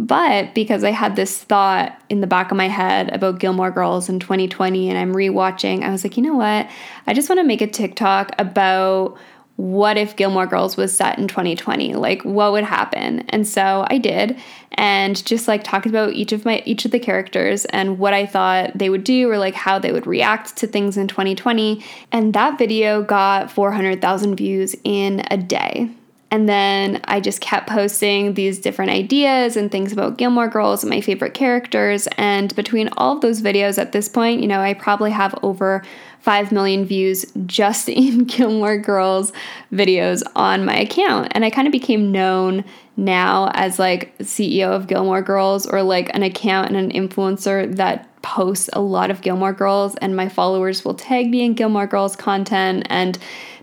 But 0.00 0.54
because 0.54 0.82
I 0.82 0.92
had 0.92 1.14
this 1.14 1.44
thought 1.44 2.00
in 2.08 2.22
the 2.22 2.26
back 2.26 2.50
of 2.50 2.56
my 2.56 2.68
head 2.68 3.14
about 3.14 3.38
Gilmore 3.38 3.70
Girls 3.70 4.08
in 4.08 4.18
2020 4.18 4.88
and 4.88 4.96
I'm 4.96 5.14
rewatching, 5.14 5.82
I 5.82 5.90
was 5.90 6.04
like, 6.04 6.16
you 6.16 6.22
know 6.22 6.36
what? 6.36 6.70
I 7.06 7.12
just 7.12 7.28
want 7.28 7.38
to 7.38 7.44
make 7.44 7.60
a 7.60 7.66
TikTok 7.66 8.30
about 8.38 9.18
what 9.56 9.98
if 9.98 10.16
Gilmore 10.16 10.46
Girls 10.46 10.78
was 10.78 10.96
set 10.96 11.18
in 11.18 11.28
2020? 11.28 11.96
Like 11.96 12.22
what 12.22 12.52
would 12.52 12.64
happen? 12.64 13.20
And 13.28 13.46
so 13.46 13.84
I 13.90 13.98
did 13.98 14.38
and 14.72 15.22
just 15.26 15.46
like 15.46 15.62
talked 15.62 15.84
about 15.84 16.14
each 16.14 16.32
of 16.32 16.46
my 16.46 16.62
each 16.64 16.86
of 16.86 16.92
the 16.92 16.98
characters 16.98 17.66
and 17.66 17.98
what 17.98 18.14
I 18.14 18.24
thought 18.24 18.70
they 18.74 18.88
would 18.88 19.04
do 19.04 19.30
or 19.30 19.36
like 19.36 19.54
how 19.54 19.78
they 19.78 19.92
would 19.92 20.06
react 20.06 20.56
to 20.56 20.66
things 20.66 20.96
in 20.96 21.08
2020. 21.08 21.84
And 22.10 22.32
that 22.32 22.56
video 22.56 23.02
got 23.02 23.50
400,000 23.50 24.34
views 24.34 24.74
in 24.82 25.22
a 25.30 25.36
day. 25.36 25.90
And 26.30 26.48
then 26.48 27.00
I 27.04 27.18
just 27.18 27.40
kept 27.40 27.68
posting 27.68 28.34
these 28.34 28.60
different 28.60 28.92
ideas 28.92 29.56
and 29.56 29.70
things 29.70 29.92
about 29.92 30.16
Gilmore 30.16 30.46
Girls 30.46 30.84
and 30.84 30.90
my 30.90 31.00
favorite 31.00 31.34
characters. 31.34 32.06
And 32.16 32.54
between 32.54 32.88
all 32.96 33.16
of 33.16 33.20
those 33.20 33.42
videos 33.42 33.78
at 33.78 33.90
this 33.90 34.08
point, 34.08 34.40
you 34.40 34.46
know, 34.46 34.60
I 34.60 34.74
probably 34.74 35.10
have 35.10 35.34
over 35.42 35.82
5 36.20 36.52
million 36.52 36.84
views 36.84 37.26
just 37.46 37.88
in 37.88 38.24
Gilmore 38.24 38.78
Girls 38.78 39.32
videos 39.72 40.22
on 40.36 40.64
my 40.64 40.76
account. 40.78 41.32
And 41.32 41.44
I 41.44 41.50
kind 41.50 41.66
of 41.66 41.72
became 41.72 42.12
known 42.12 42.64
now 42.96 43.50
as 43.54 43.78
like 43.78 44.16
CEO 44.18 44.68
of 44.68 44.86
Gilmore 44.86 45.22
Girls 45.22 45.66
or 45.66 45.82
like 45.82 46.14
an 46.14 46.22
account 46.22 46.68
and 46.68 46.76
an 46.76 47.08
influencer 47.08 47.74
that 47.76 48.06
posts 48.22 48.68
a 48.72 48.80
lot 48.80 49.10
of 49.10 49.22
Gilmore 49.22 49.54
Girls 49.54 49.96
and 49.96 50.14
my 50.14 50.28
followers 50.28 50.84
will 50.84 50.94
tag 50.94 51.30
me 51.30 51.42
in 51.42 51.54
Gilmore 51.54 51.86
Girls 51.86 52.14
content 52.14 52.86
and 52.90 53.18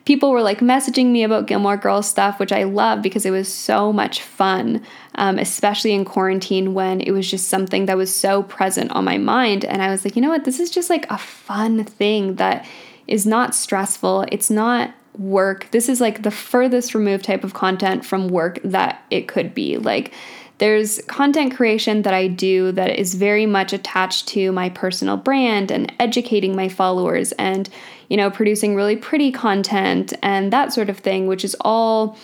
people 0.07 0.31
were 0.31 0.41
like 0.41 0.61
messaging 0.61 1.07
me 1.07 1.21
about 1.21 1.47
Gilmore 1.47 1.75
Girls 1.75 2.07
stuff, 2.07 2.39
which 2.39 2.53
I 2.53 2.63
love 2.63 3.01
because 3.01 3.25
it 3.25 3.31
was 3.31 3.53
so 3.53 3.91
much 3.91 4.21
fun, 4.21 4.81
um, 5.15 5.37
especially 5.37 5.91
in 5.91 6.05
quarantine 6.05 6.73
when 6.73 7.01
it 7.01 7.11
was 7.11 7.29
just 7.29 7.49
something 7.49 7.87
that 7.87 7.97
was 7.97 8.15
so 8.15 8.43
present 8.43 8.89
on 8.91 9.03
my 9.03 9.17
mind. 9.17 9.65
And 9.65 9.81
I 9.81 9.89
was 9.89 10.05
like, 10.05 10.15
you 10.15 10.21
know 10.21 10.29
what? 10.29 10.45
This 10.45 10.61
is 10.61 10.69
just 10.69 10.89
like 10.89 11.11
a 11.11 11.17
fun 11.17 11.83
thing 11.83 12.35
that 12.35 12.65
is 13.05 13.25
not 13.25 13.53
stressful. 13.53 14.27
It's 14.31 14.49
not 14.49 14.93
work. 15.17 15.69
This 15.71 15.89
is 15.89 15.99
like 15.99 16.23
the 16.23 16.31
furthest 16.31 16.95
removed 16.95 17.25
type 17.25 17.43
of 17.43 17.53
content 17.53 18.05
from 18.05 18.29
work 18.29 18.59
that 18.63 19.03
it 19.11 19.27
could 19.27 19.53
be. 19.53 19.77
Like, 19.77 20.13
there's 20.59 21.01
content 21.03 21.55
creation 21.55 22.01
that 22.01 22.13
I 22.13 22.27
do 22.27 22.71
that 22.71 22.97
is 22.99 23.15
very 23.15 23.45
much 23.45 23.73
attached 23.73 24.27
to 24.29 24.51
my 24.51 24.69
personal 24.69 25.17
brand 25.17 25.71
and 25.71 25.91
educating 25.99 26.55
my 26.55 26.67
followers 26.67 27.31
and, 27.33 27.69
you 28.09 28.17
know, 28.17 28.31
producing 28.31 28.75
really 28.75 28.95
pretty 28.95 29.31
content 29.31 30.13
and 30.23 30.51
that 30.51 30.73
sort 30.73 30.89
of 30.89 30.97
thing, 30.97 31.27
which 31.27 31.45
is 31.45 31.55
all 31.61 32.17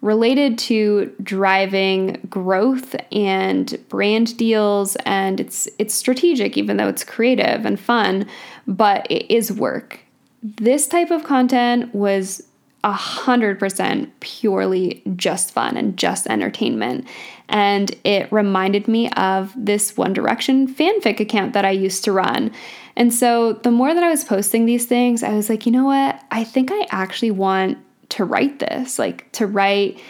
related 0.00 0.58
to 0.58 1.12
driving 1.22 2.20
growth 2.28 2.94
and 3.10 3.78
brand 3.88 4.36
deals. 4.36 4.96
And 5.06 5.40
it's 5.40 5.68
it's 5.78 5.94
strategic 5.94 6.56
even 6.56 6.76
though 6.76 6.88
it's 6.88 7.04
creative 7.04 7.64
and 7.64 7.80
fun 7.80 8.26
but 8.68 9.10
it 9.10 9.32
is 9.34 9.50
work. 9.50 10.00
This 10.42 10.86
type 10.86 11.10
of 11.10 11.24
content 11.24 11.92
was 11.94 12.47
100% 12.92 14.10
purely 14.20 15.02
just 15.16 15.52
fun 15.52 15.76
and 15.76 15.96
just 15.96 16.26
entertainment. 16.26 17.06
And 17.48 17.94
it 18.04 18.30
reminded 18.32 18.88
me 18.88 19.10
of 19.10 19.52
this 19.56 19.96
One 19.96 20.12
Direction 20.12 20.72
fanfic 20.72 21.20
account 21.20 21.54
that 21.54 21.64
I 21.64 21.70
used 21.70 22.04
to 22.04 22.12
run. 22.12 22.52
And 22.96 23.12
so 23.12 23.54
the 23.54 23.70
more 23.70 23.94
that 23.94 24.02
I 24.02 24.10
was 24.10 24.24
posting 24.24 24.66
these 24.66 24.86
things, 24.86 25.22
I 25.22 25.32
was 25.32 25.48
like, 25.48 25.66
you 25.66 25.72
know 25.72 25.84
what? 25.84 26.22
I 26.30 26.44
think 26.44 26.70
I 26.72 26.86
actually 26.90 27.30
want 27.30 27.78
to 28.10 28.24
write 28.24 28.58
this, 28.58 28.98
like 28.98 29.30
to 29.32 29.46
write 29.46 30.00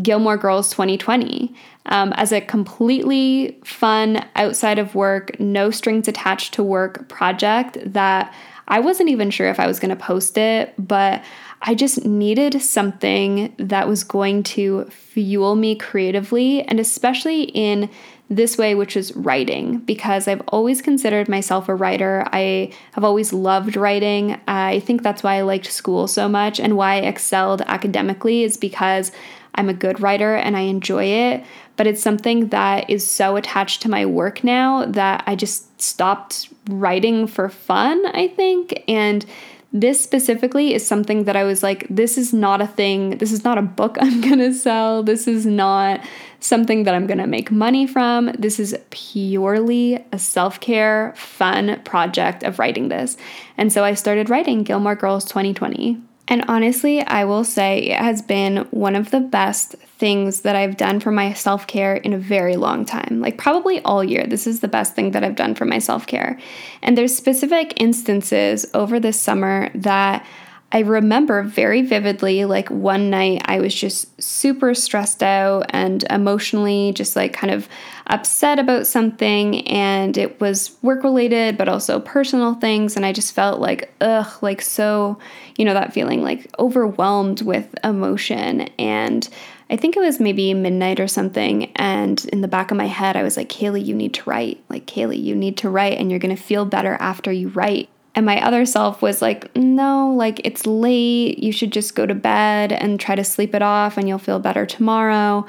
Gilmore 0.00 0.36
Girls 0.36 0.70
2020 0.70 1.54
um, 1.86 2.12
as 2.14 2.32
a 2.32 2.40
completely 2.40 3.58
fun, 3.64 4.24
outside 4.36 4.78
of 4.78 4.94
work, 4.94 5.38
no 5.38 5.70
strings 5.70 6.08
attached 6.08 6.54
to 6.54 6.62
work 6.62 7.08
project 7.08 7.78
that 7.84 8.32
I 8.68 8.80
wasn't 8.80 9.10
even 9.10 9.30
sure 9.30 9.48
if 9.48 9.58
I 9.58 9.66
was 9.66 9.80
going 9.80 9.90
to 9.90 9.96
post 9.96 10.38
it, 10.38 10.74
but 10.78 11.22
I 11.64 11.74
just 11.76 12.04
needed 12.04 12.60
something 12.60 13.54
that 13.56 13.86
was 13.86 14.02
going 14.02 14.42
to 14.42 14.86
fuel 14.86 15.54
me 15.54 15.76
creatively, 15.76 16.62
and 16.62 16.80
especially 16.80 17.44
in 17.44 17.88
this 18.28 18.58
way, 18.58 18.74
which 18.74 18.96
is 18.96 19.14
writing, 19.14 19.78
because 19.78 20.26
I've 20.26 20.42
always 20.48 20.82
considered 20.82 21.28
myself 21.28 21.68
a 21.68 21.74
writer. 21.74 22.26
I 22.32 22.72
have 22.92 23.04
always 23.04 23.32
loved 23.32 23.76
writing. 23.76 24.40
I 24.48 24.80
think 24.80 25.02
that's 25.02 25.22
why 25.22 25.36
I 25.36 25.42
liked 25.42 25.66
school 25.66 26.08
so 26.08 26.28
much 26.28 26.58
and 26.58 26.76
why 26.76 26.94
I 26.94 27.00
excelled 27.02 27.60
academically, 27.62 28.42
is 28.42 28.56
because 28.56 29.12
I'm 29.54 29.68
a 29.68 29.74
good 29.74 30.00
writer 30.00 30.34
and 30.34 30.56
I 30.56 30.62
enjoy 30.62 31.04
it. 31.04 31.44
But 31.76 31.86
it's 31.86 32.02
something 32.02 32.48
that 32.48 32.90
is 32.90 33.06
so 33.06 33.36
attached 33.36 33.82
to 33.82 33.90
my 33.90 34.04
work 34.04 34.42
now 34.42 34.86
that 34.86 35.22
I 35.26 35.36
just 35.36 35.80
stopped 35.80 36.48
writing 36.68 37.26
for 37.26 37.48
fun, 37.48 38.04
I 38.06 38.28
think. 38.28 38.82
And 38.88 39.24
this 39.72 40.02
specifically 40.02 40.74
is 40.74 40.86
something 40.86 41.24
that 41.24 41.36
I 41.36 41.44
was 41.44 41.62
like, 41.62 41.86
this 41.88 42.18
is 42.18 42.34
not 42.34 42.60
a 42.60 42.66
thing. 42.66 43.18
This 43.18 43.32
is 43.32 43.42
not 43.42 43.56
a 43.56 43.62
book 43.62 43.96
I'm 44.00 44.20
gonna 44.20 44.52
sell. 44.52 45.02
This 45.02 45.26
is 45.26 45.46
not 45.46 46.00
something 46.40 46.84
that 46.84 46.94
I'm 46.94 47.06
gonna 47.06 47.26
make 47.26 47.50
money 47.50 47.86
from. 47.86 48.26
This 48.38 48.60
is 48.60 48.76
purely 48.90 50.04
a 50.12 50.18
self 50.18 50.60
care, 50.60 51.14
fun 51.16 51.80
project 51.84 52.42
of 52.42 52.58
writing 52.58 52.88
this. 52.88 53.16
And 53.56 53.72
so 53.72 53.84
I 53.84 53.94
started 53.94 54.28
writing 54.28 54.62
Gilmore 54.62 54.96
Girls 54.96 55.24
2020. 55.24 56.00
And 56.28 56.44
honestly, 56.48 57.00
I 57.02 57.24
will 57.24 57.44
say 57.44 57.78
it 57.78 57.98
has 57.98 58.22
been 58.22 58.58
one 58.70 58.94
of 58.94 59.10
the 59.10 59.20
best 59.20 59.74
things 60.02 60.40
that 60.40 60.56
I've 60.56 60.76
done 60.76 60.98
for 60.98 61.12
my 61.12 61.32
self 61.32 61.68
care 61.68 61.94
in 61.94 62.12
a 62.12 62.18
very 62.18 62.56
long 62.56 62.84
time. 62.84 63.20
Like, 63.20 63.38
probably 63.38 63.80
all 63.82 64.02
year, 64.02 64.26
this 64.26 64.48
is 64.48 64.58
the 64.58 64.66
best 64.66 64.96
thing 64.96 65.12
that 65.12 65.22
I've 65.22 65.36
done 65.36 65.54
for 65.54 65.64
my 65.64 65.78
self 65.78 66.08
care. 66.08 66.40
And 66.82 66.98
there's 66.98 67.14
specific 67.14 67.80
instances 67.80 68.66
over 68.74 68.98
this 68.98 69.20
summer 69.20 69.70
that 69.76 70.26
I 70.72 70.80
remember 70.80 71.44
very 71.44 71.82
vividly. 71.82 72.46
Like, 72.46 72.68
one 72.68 73.10
night 73.10 73.42
I 73.44 73.60
was 73.60 73.72
just 73.72 74.20
super 74.20 74.74
stressed 74.74 75.22
out 75.22 75.66
and 75.68 76.02
emotionally 76.10 76.90
just 76.96 77.14
like 77.14 77.32
kind 77.32 77.52
of 77.52 77.68
upset 78.08 78.58
about 78.58 78.88
something 78.88 79.66
and 79.68 80.18
it 80.18 80.40
was 80.40 80.76
work 80.82 81.04
related 81.04 81.56
but 81.56 81.68
also 81.68 82.00
personal 82.00 82.54
things 82.54 82.96
and 82.96 83.06
I 83.06 83.12
just 83.12 83.32
felt 83.32 83.60
like 83.60 83.94
ugh 84.00 84.42
like 84.42 84.60
so 84.60 85.18
you 85.56 85.64
know 85.64 85.72
that 85.72 85.94
feeling 85.94 86.22
like 86.22 86.52
overwhelmed 86.58 87.42
with 87.42 87.74
emotion 87.84 88.62
and 88.78 89.28
I 89.72 89.76
think 89.76 89.96
it 89.96 90.00
was 90.00 90.20
maybe 90.20 90.52
midnight 90.54 91.00
or 91.00 91.08
something 91.08 91.72
and 91.76 92.24
in 92.26 92.42
the 92.42 92.48
back 92.48 92.70
of 92.70 92.76
my 92.76 92.86
head 92.86 93.16
I 93.16 93.22
was 93.22 93.36
like 93.36 93.48
Kaylee 93.48 93.84
you 93.84 93.94
need 93.94 94.14
to 94.14 94.28
write 94.28 94.62
like 94.68 94.86
Kaylee 94.86 95.22
you 95.22 95.34
need 95.34 95.56
to 95.58 95.70
write 95.70 95.98
and 95.98 96.10
you're 96.10 96.20
going 96.20 96.36
to 96.36 96.42
feel 96.42 96.64
better 96.64 96.96
after 97.00 97.32
you 97.32 97.48
write 97.48 97.88
and 98.14 98.26
my 98.26 98.44
other 98.44 98.66
self 98.66 99.00
was 99.00 99.22
like, 99.22 99.54
no, 99.56 100.12
like 100.14 100.40
it's 100.44 100.66
late. 100.66 101.38
You 101.38 101.50
should 101.50 101.72
just 101.72 101.94
go 101.94 102.04
to 102.04 102.14
bed 102.14 102.72
and 102.72 103.00
try 103.00 103.14
to 103.14 103.24
sleep 103.24 103.54
it 103.54 103.62
off 103.62 103.96
and 103.96 104.06
you'll 104.06 104.18
feel 104.18 104.38
better 104.38 104.66
tomorrow. 104.66 105.46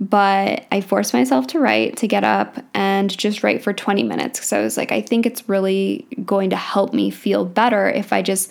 But 0.00 0.66
I 0.72 0.80
forced 0.80 1.12
myself 1.12 1.46
to 1.48 1.58
write, 1.58 1.96
to 1.98 2.08
get 2.08 2.24
up 2.24 2.56
and 2.74 3.16
just 3.16 3.42
write 3.42 3.62
for 3.62 3.72
20 3.72 4.02
minutes. 4.02 4.38
Because 4.38 4.52
I 4.52 4.60
was 4.60 4.76
like, 4.76 4.92
I 4.92 5.00
think 5.00 5.26
it's 5.26 5.48
really 5.48 6.06
going 6.24 6.50
to 6.50 6.56
help 6.56 6.94
me 6.94 7.10
feel 7.10 7.44
better 7.44 7.88
if 7.88 8.12
I 8.12 8.22
just 8.22 8.50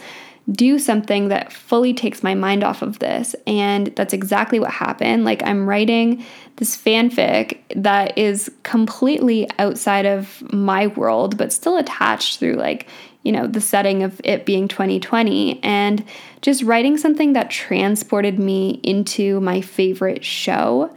do 0.52 0.78
something 0.78 1.30
that 1.30 1.52
fully 1.52 1.94
takes 1.94 2.22
my 2.22 2.36
mind 2.36 2.64
off 2.64 2.82
of 2.82 3.00
this. 3.00 3.36
And 3.48 3.88
that's 3.96 4.14
exactly 4.14 4.60
what 4.60 4.72
happened. 4.72 5.26
Like, 5.26 5.42
I'm 5.44 5.68
writing 5.68 6.24
this 6.58 6.78
fanfic 6.78 7.60
that 7.76 8.18
is 8.18 8.52
completely 8.64 9.50
outside 9.58 10.06
of 10.06 10.44
my 10.54 10.88
world, 10.88 11.38
but 11.38 11.52
still 11.52 11.78
attached 11.78 12.40
through, 12.40 12.56
like, 12.56 12.88
you 13.24 13.32
know, 13.32 13.48
the 13.48 13.62
setting 13.62 14.04
of 14.04 14.22
it 14.24 14.46
being 14.46 14.68
2020 14.68 15.62
and 15.64 16.06
just 16.42 16.62
writing 16.62 16.96
something 16.96 17.34
that 17.34 17.50
transported 17.50 18.38
me 18.38 18.80
into 18.84 19.40
my 19.42 19.62
favorite 19.62 20.24
show 20.24 20.96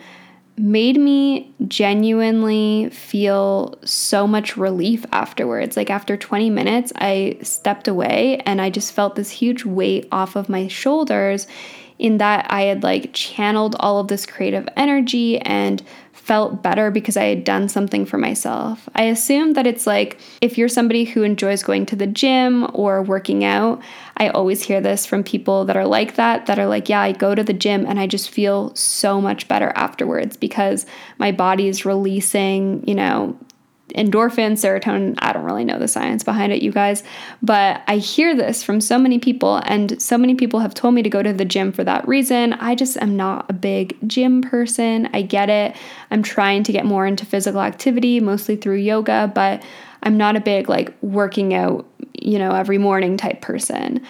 made 0.59 0.99
me 0.99 1.55
genuinely 1.67 2.91
feel 2.91 3.79
so 3.85 4.27
much 4.27 4.57
relief 4.57 5.05
afterwards. 5.13 5.77
Like 5.77 5.91
after 5.91 6.17
20 6.17 6.51
minutes, 6.51 6.93
I 6.97 7.39
stepped 7.43 7.89
away 7.89 8.41
and 8.47 8.61
I 8.61 8.71
just 8.71 8.93
felt 8.93 9.17
this 9.17 9.31
huge 9.31 9.65
weight 9.65 10.09
off 10.13 10.37
of 10.37 10.49
my 10.49 10.69
shoulders 10.69 11.47
in 11.99 12.19
that 12.19 12.47
I 12.51 12.63
had 12.63 12.83
like 12.83 13.11
channeled 13.13 13.77
all 13.81 13.99
of 13.99 14.09
this 14.09 14.25
creative 14.27 14.69
energy 14.77 15.39
and 15.41 15.83
felt 16.29 16.63
better 16.63 16.91
because 16.91 17.17
I 17.17 17.25
had 17.25 17.43
done 17.43 17.71
something 17.71 18.05
for 18.05 18.19
myself. 18.19 18.87
I 18.95 19.05
assume 19.05 19.55
that 19.55 19.67
it's 19.67 19.87
like 19.87 20.21
if 20.43 20.59
you're 20.59 20.69
somebody 20.69 21.05
who 21.05 21.23
enjoys 21.23 21.63
going 21.63 21.87
to 21.87 21.97
the 21.97 22.07
gym 22.07 22.69
or 22.75 23.03
working 23.03 23.45
out, 23.45 23.81
I 24.19 24.29
always 24.29 24.63
hear 24.63 24.83
this 24.83 25.07
from 25.07 25.25
people 25.25 25.65
that 25.65 25.77
are 25.77 25.87
like 25.87 26.17
that, 26.17 26.45
that 26.45 26.59
are 26.59 26.67
like, 26.67 26.91
yeah, 26.91 27.01
I 27.01 27.13
go 27.13 27.35
to 27.35 27.43
the 27.43 27.55
gym 27.55 27.87
and 27.87 27.99
I 27.99 28.07
just 28.07 28.29
feel 28.29 28.75
so 28.77 29.23
much 29.23 29.49
better 29.49 29.73
afterwards 29.75 30.37
because 30.37 30.85
my 31.17 31.33
body 31.33 31.67
is 31.67 31.87
releasing, 31.87 32.87
you 32.87 32.95
know, 32.95 33.35
endorphins, 33.95 34.65
serotonin. 34.65 35.15
I 35.19 35.33
don't 35.33 35.45
really 35.45 35.65
know 35.65 35.79
the 35.79 35.89
science 35.89 36.25
behind 36.25 36.53
it, 36.53 36.63
you 36.63 36.73
guys, 36.73 37.03
but 37.43 37.83
I 37.87 37.99
hear 37.99 38.35
this 38.37 38.63
from 38.63 38.81
so 38.81 38.99
many 38.99 39.19
people, 39.19 39.61
and 39.65 40.01
so 40.01 40.19
many 40.19 40.35
people 40.35 40.61
have 40.61 40.75
told 40.75 40.95
me 40.95 41.03
to 41.03 41.11
go 41.11 41.23
to 41.23 41.33
the 41.33 41.45
gym 41.45 41.73
for 41.73 41.85
that 41.85 42.07
reason. 42.07 42.53
I 42.55 42.75
just 42.75 42.97
am 42.99 43.17
not 43.17 43.49
a 43.49 43.53
big 43.53 43.97
gym 44.07 44.43
person. 44.43 45.09
I 45.13 45.23
get 45.23 45.51
it. 45.51 45.77
I'm 46.11 46.23
trying 46.23 46.63
to 46.65 46.73
get 46.73 46.85
more 46.85 47.07
into 47.07 47.27
physical 47.27 47.61
activity, 47.61 48.21
mostly 48.21 48.57
through 48.57 48.77
yoga, 48.77 49.31
but 49.35 49.63
I'm 50.03 50.17
not 50.17 50.37
a 50.37 50.41
big 50.41 50.69
like 50.69 50.95
working 51.03 51.55
out, 51.55 51.87
you 52.13 52.39
know, 52.39 52.53
every 52.53 52.79
morning 52.79 53.17
type 53.17 53.41
person. 53.41 54.07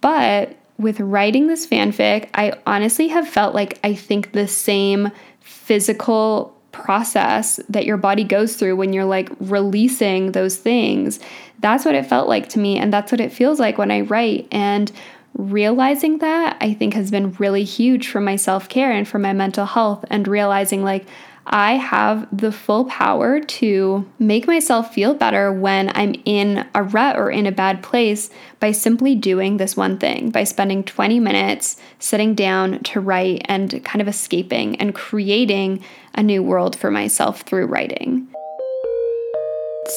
But 0.00 0.56
with 0.78 1.00
writing 1.00 1.46
this 1.46 1.66
fanfic, 1.66 2.28
I 2.34 2.54
honestly 2.66 3.08
have 3.08 3.28
felt 3.28 3.54
like 3.54 3.78
I 3.82 3.94
think 3.94 4.32
the 4.32 4.48
same 4.48 5.10
physical 5.40 6.57
process 6.72 7.58
that 7.68 7.86
your 7.86 7.96
body 7.96 8.24
goes 8.24 8.56
through 8.56 8.76
when 8.76 8.92
you're 8.92 9.04
like 9.04 9.30
releasing 9.40 10.32
those 10.32 10.56
things. 10.56 11.20
That's 11.60 11.84
what 11.84 11.94
it 11.94 12.06
felt 12.06 12.28
like 12.28 12.48
to 12.50 12.58
me. 12.58 12.78
And 12.78 12.92
that's 12.92 13.10
what 13.10 13.20
it 13.20 13.32
feels 13.32 13.58
like 13.58 13.78
when 13.78 13.90
I 13.90 14.02
write. 14.02 14.46
And 14.52 14.90
realizing 15.34 16.18
that 16.18 16.56
I 16.60 16.74
think 16.74 16.94
has 16.94 17.10
been 17.10 17.32
really 17.34 17.64
huge 17.64 18.08
for 18.08 18.20
my 18.20 18.36
self 18.36 18.68
care 18.68 18.92
and 18.92 19.06
for 19.06 19.18
my 19.18 19.32
mental 19.32 19.66
health. 19.66 20.04
And 20.10 20.28
realizing 20.28 20.82
like 20.84 21.06
I 21.50 21.76
have 21.76 22.28
the 22.30 22.52
full 22.52 22.84
power 22.84 23.40
to 23.40 24.06
make 24.18 24.46
myself 24.46 24.92
feel 24.92 25.14
better 25.14 25.50
when 25.50 25.90
I'm 25.94 26.14
in 26.26 26.66
a 26.74 26.82
rut 26.82 27.16
or 27.16 27.30
in 27.30 27.46
a 27.46 27.52
bad 27.52 27.82
place 27.82 28.28
by 28.60 28.72
simply 28.72 29.14
doing 29.14 29.56
this 29.56 29.76
one 29.76 29.98
thing, 29.98 30.30
by 30.30 30.44
spending 30.44 30.84
20 30.84 31.20
minutes 31.20 31.76
sitting 31.98 32.34
down 32.34 32.82
to 32.84 33.00
write 33.00 33.42
and 33.46 33.82
kind 33.82 34.02
of 34.02 34.08
escaping 34.08 34.76
and 34.76 34.94
creating 34.94 35.82
a 36.14 36.22
new 36.22 36.42
world 36.42 36.76
for 36.76 36.90
myself 36.90 37.40
through 37.40 37.66
writing. 37.66 38.28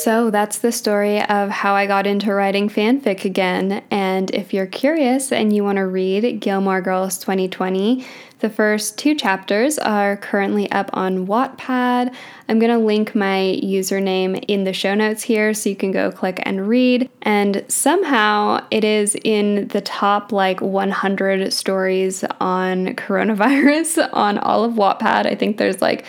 So 0.02 0.32
that's 0.32 0.58
the 0.58 0.72
story 0.72 1.22
of 1.22 1.52
how 1.52 1.76
I 1.76 1.86
got 1.86 2.08
into 2.08 2.34
writing 2.34 2.70
fanfic 2.70 3.24
again. 3.24 3.84
And 3.92 4.32
if 4.32 4.52
you're 4.52 4.66
curious 4.66 5.32
and 5.32 5.56
you 5.56 5.64
want 5.64 5.76
to 5.76 5.86
read 5.86 6.40
Gilmore 6.40 6.82
Girls 6.82 7.20
2020, 7.20 8.04
the 8.40 8.50
first 8.50 8.98
two 8.98 9.14
chapters 9.14 9.78
are 9.78 10.18
currently 10.18 10.72
up 10.72 10.90
on 10.94 11.28
Wattpad. 11.28 12.16
I'm 12.50 12.58
going 12.58 12.72
to 12.72 12.84
link 12.84 13.14
my 13.14 13.60
username 13.64 14.44
in 14.48 14.64
the 14.64 14.74
show 14.74 14.96
notes 14.96 15.22
here 15.22 15.54
so 15.54 15.70
you 15.70 15.76
can 15.76 15.92
go 15.92 16.12
click 16.12 16.40
and 16.42 16.68
read. 16.68 17.08
And 17.22 17.64
somehow 17.68 18.66
it 18.72 18.84
is 18.84 19.16
in 19.24 19.68
the 19.68 19.82
top 19.82 20.32
like 20.32 20.62
100 20.62 21.54
stories 21.54 22.24
on 22.40 22.88
coronavirus 22.96 24.10
on 24.14 24.40
all 24.40 24.64
of 24.64 24.74
Wattpad. 24.74 25.28
I 25.28 25.36
think 25.36 25.58
there's 25.58 25.80
like 25.80 26.06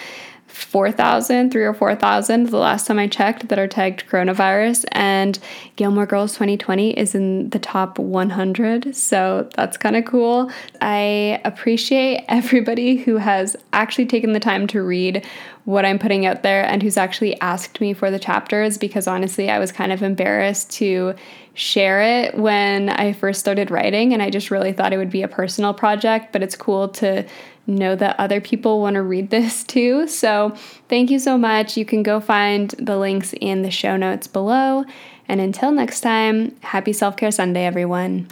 4,000, 0.53 1.51
three 1.51 1.65
or 1.65 1.75
4,000 1.75 2.49
the 2.49 2.59
last 2.59 2.87
time 2.87 2.99
I 2.99 3.07
checked 3.07 3.49
that 3.49 3.59
are 3.59 3.67
tagged 3.67 4.05
coronavirus. 4.07 4.85
And 4.93 5.39
Gilmore 5.77 6.07
Girls 6.07 6.33
2020 6.35 6.91
is 6.99 7.15
in 7.15 7.51
the 7.51 7.59
top 7.59 7.99
100. 7.99 8.95
So 8.95 9.49
that's 9.57 9.77
kind 9.77 9.97
of 9.97 10.05
cool. 10.05 10.51
I 10.81 11.41
appreciate 11.45 12.25
everybody 12.29 12.97
who 12.97 13.17
has 13.17 13.57
actually 13.73 14.07
taken 14.07 14.33
the 14.33 14.41
time 14.41 14.67
to 14.69 14.83
read 14.83 15.27
what 15.65 15.85
I'm 15.85 15.99
putting 15.99 16.27
out 16.27 16.43
there 16.43 16.65
and 16.65 16.83
who's 16.83 16.97
actually 16.97 17.41
asked 17.41 17.81
me 17.81 17.95
for 17.95 18.11
the 18.11 18.19
chapters 18.19 18.79
because 18.79 19.07
honestly, 19.07 19.49
I 19.51 19.59
was 19.59 19.73
kind 19.73 19.93
of 19.93 20.03
embarrassed 20.03 20.71
to 20.73 21.15
share 21.55 22.03
it 22.03 22.37
when 22.37 22.89
I 22.89 23.13
first 23.13 23.41
started 23.41 23.71
writing, 23.71 24.13
and 24.13 24.23
I 24.23 24.31
just 24.31 24.51
really 24.51 24.73
thought 24.73 24.93
it 24.93 24.99
would 24.99 25.11
be 25.11 25.23
a 25.23 25.29
personal 25.29 25.75
project, 25.75 26.33
but 26.33 26.43
it's 26.43 26.57
cool 26.57 26.89
to 26.89 27.27
know 27.67 27.95
that 27.95 28.19
other 28.19 28.41
people 28.41 28.81
want 28.81 28.95
to 28.95 29.03
read 29.03 29.31
this 29.31 29.65
too. 29.65 30.07
So, 30.09 30.55
thank 30.89 31.11
you 31.11 31.19
so 31.19 31.37
much. 31.37 31.77
You 31.77 31.85
can 31.85 32.03
go 32.03 32.21
find 32.21 32.71
the 32.79 32.97
links 32.97 33.35
in 33.41 33.63
the 33.63 33.71
show 33.71 33.97
notes 33.97 34.27
below. 34.27 34.85
And 35.29 35.41
until 35.41 35.73
next 35.73 36.01
time, 36.01 36.57
happy 36.61 36.93
Self 36.93 37.17
Care 37.17 37.31
Sunday, 37.31 37.65
everyone. 37.65 38.27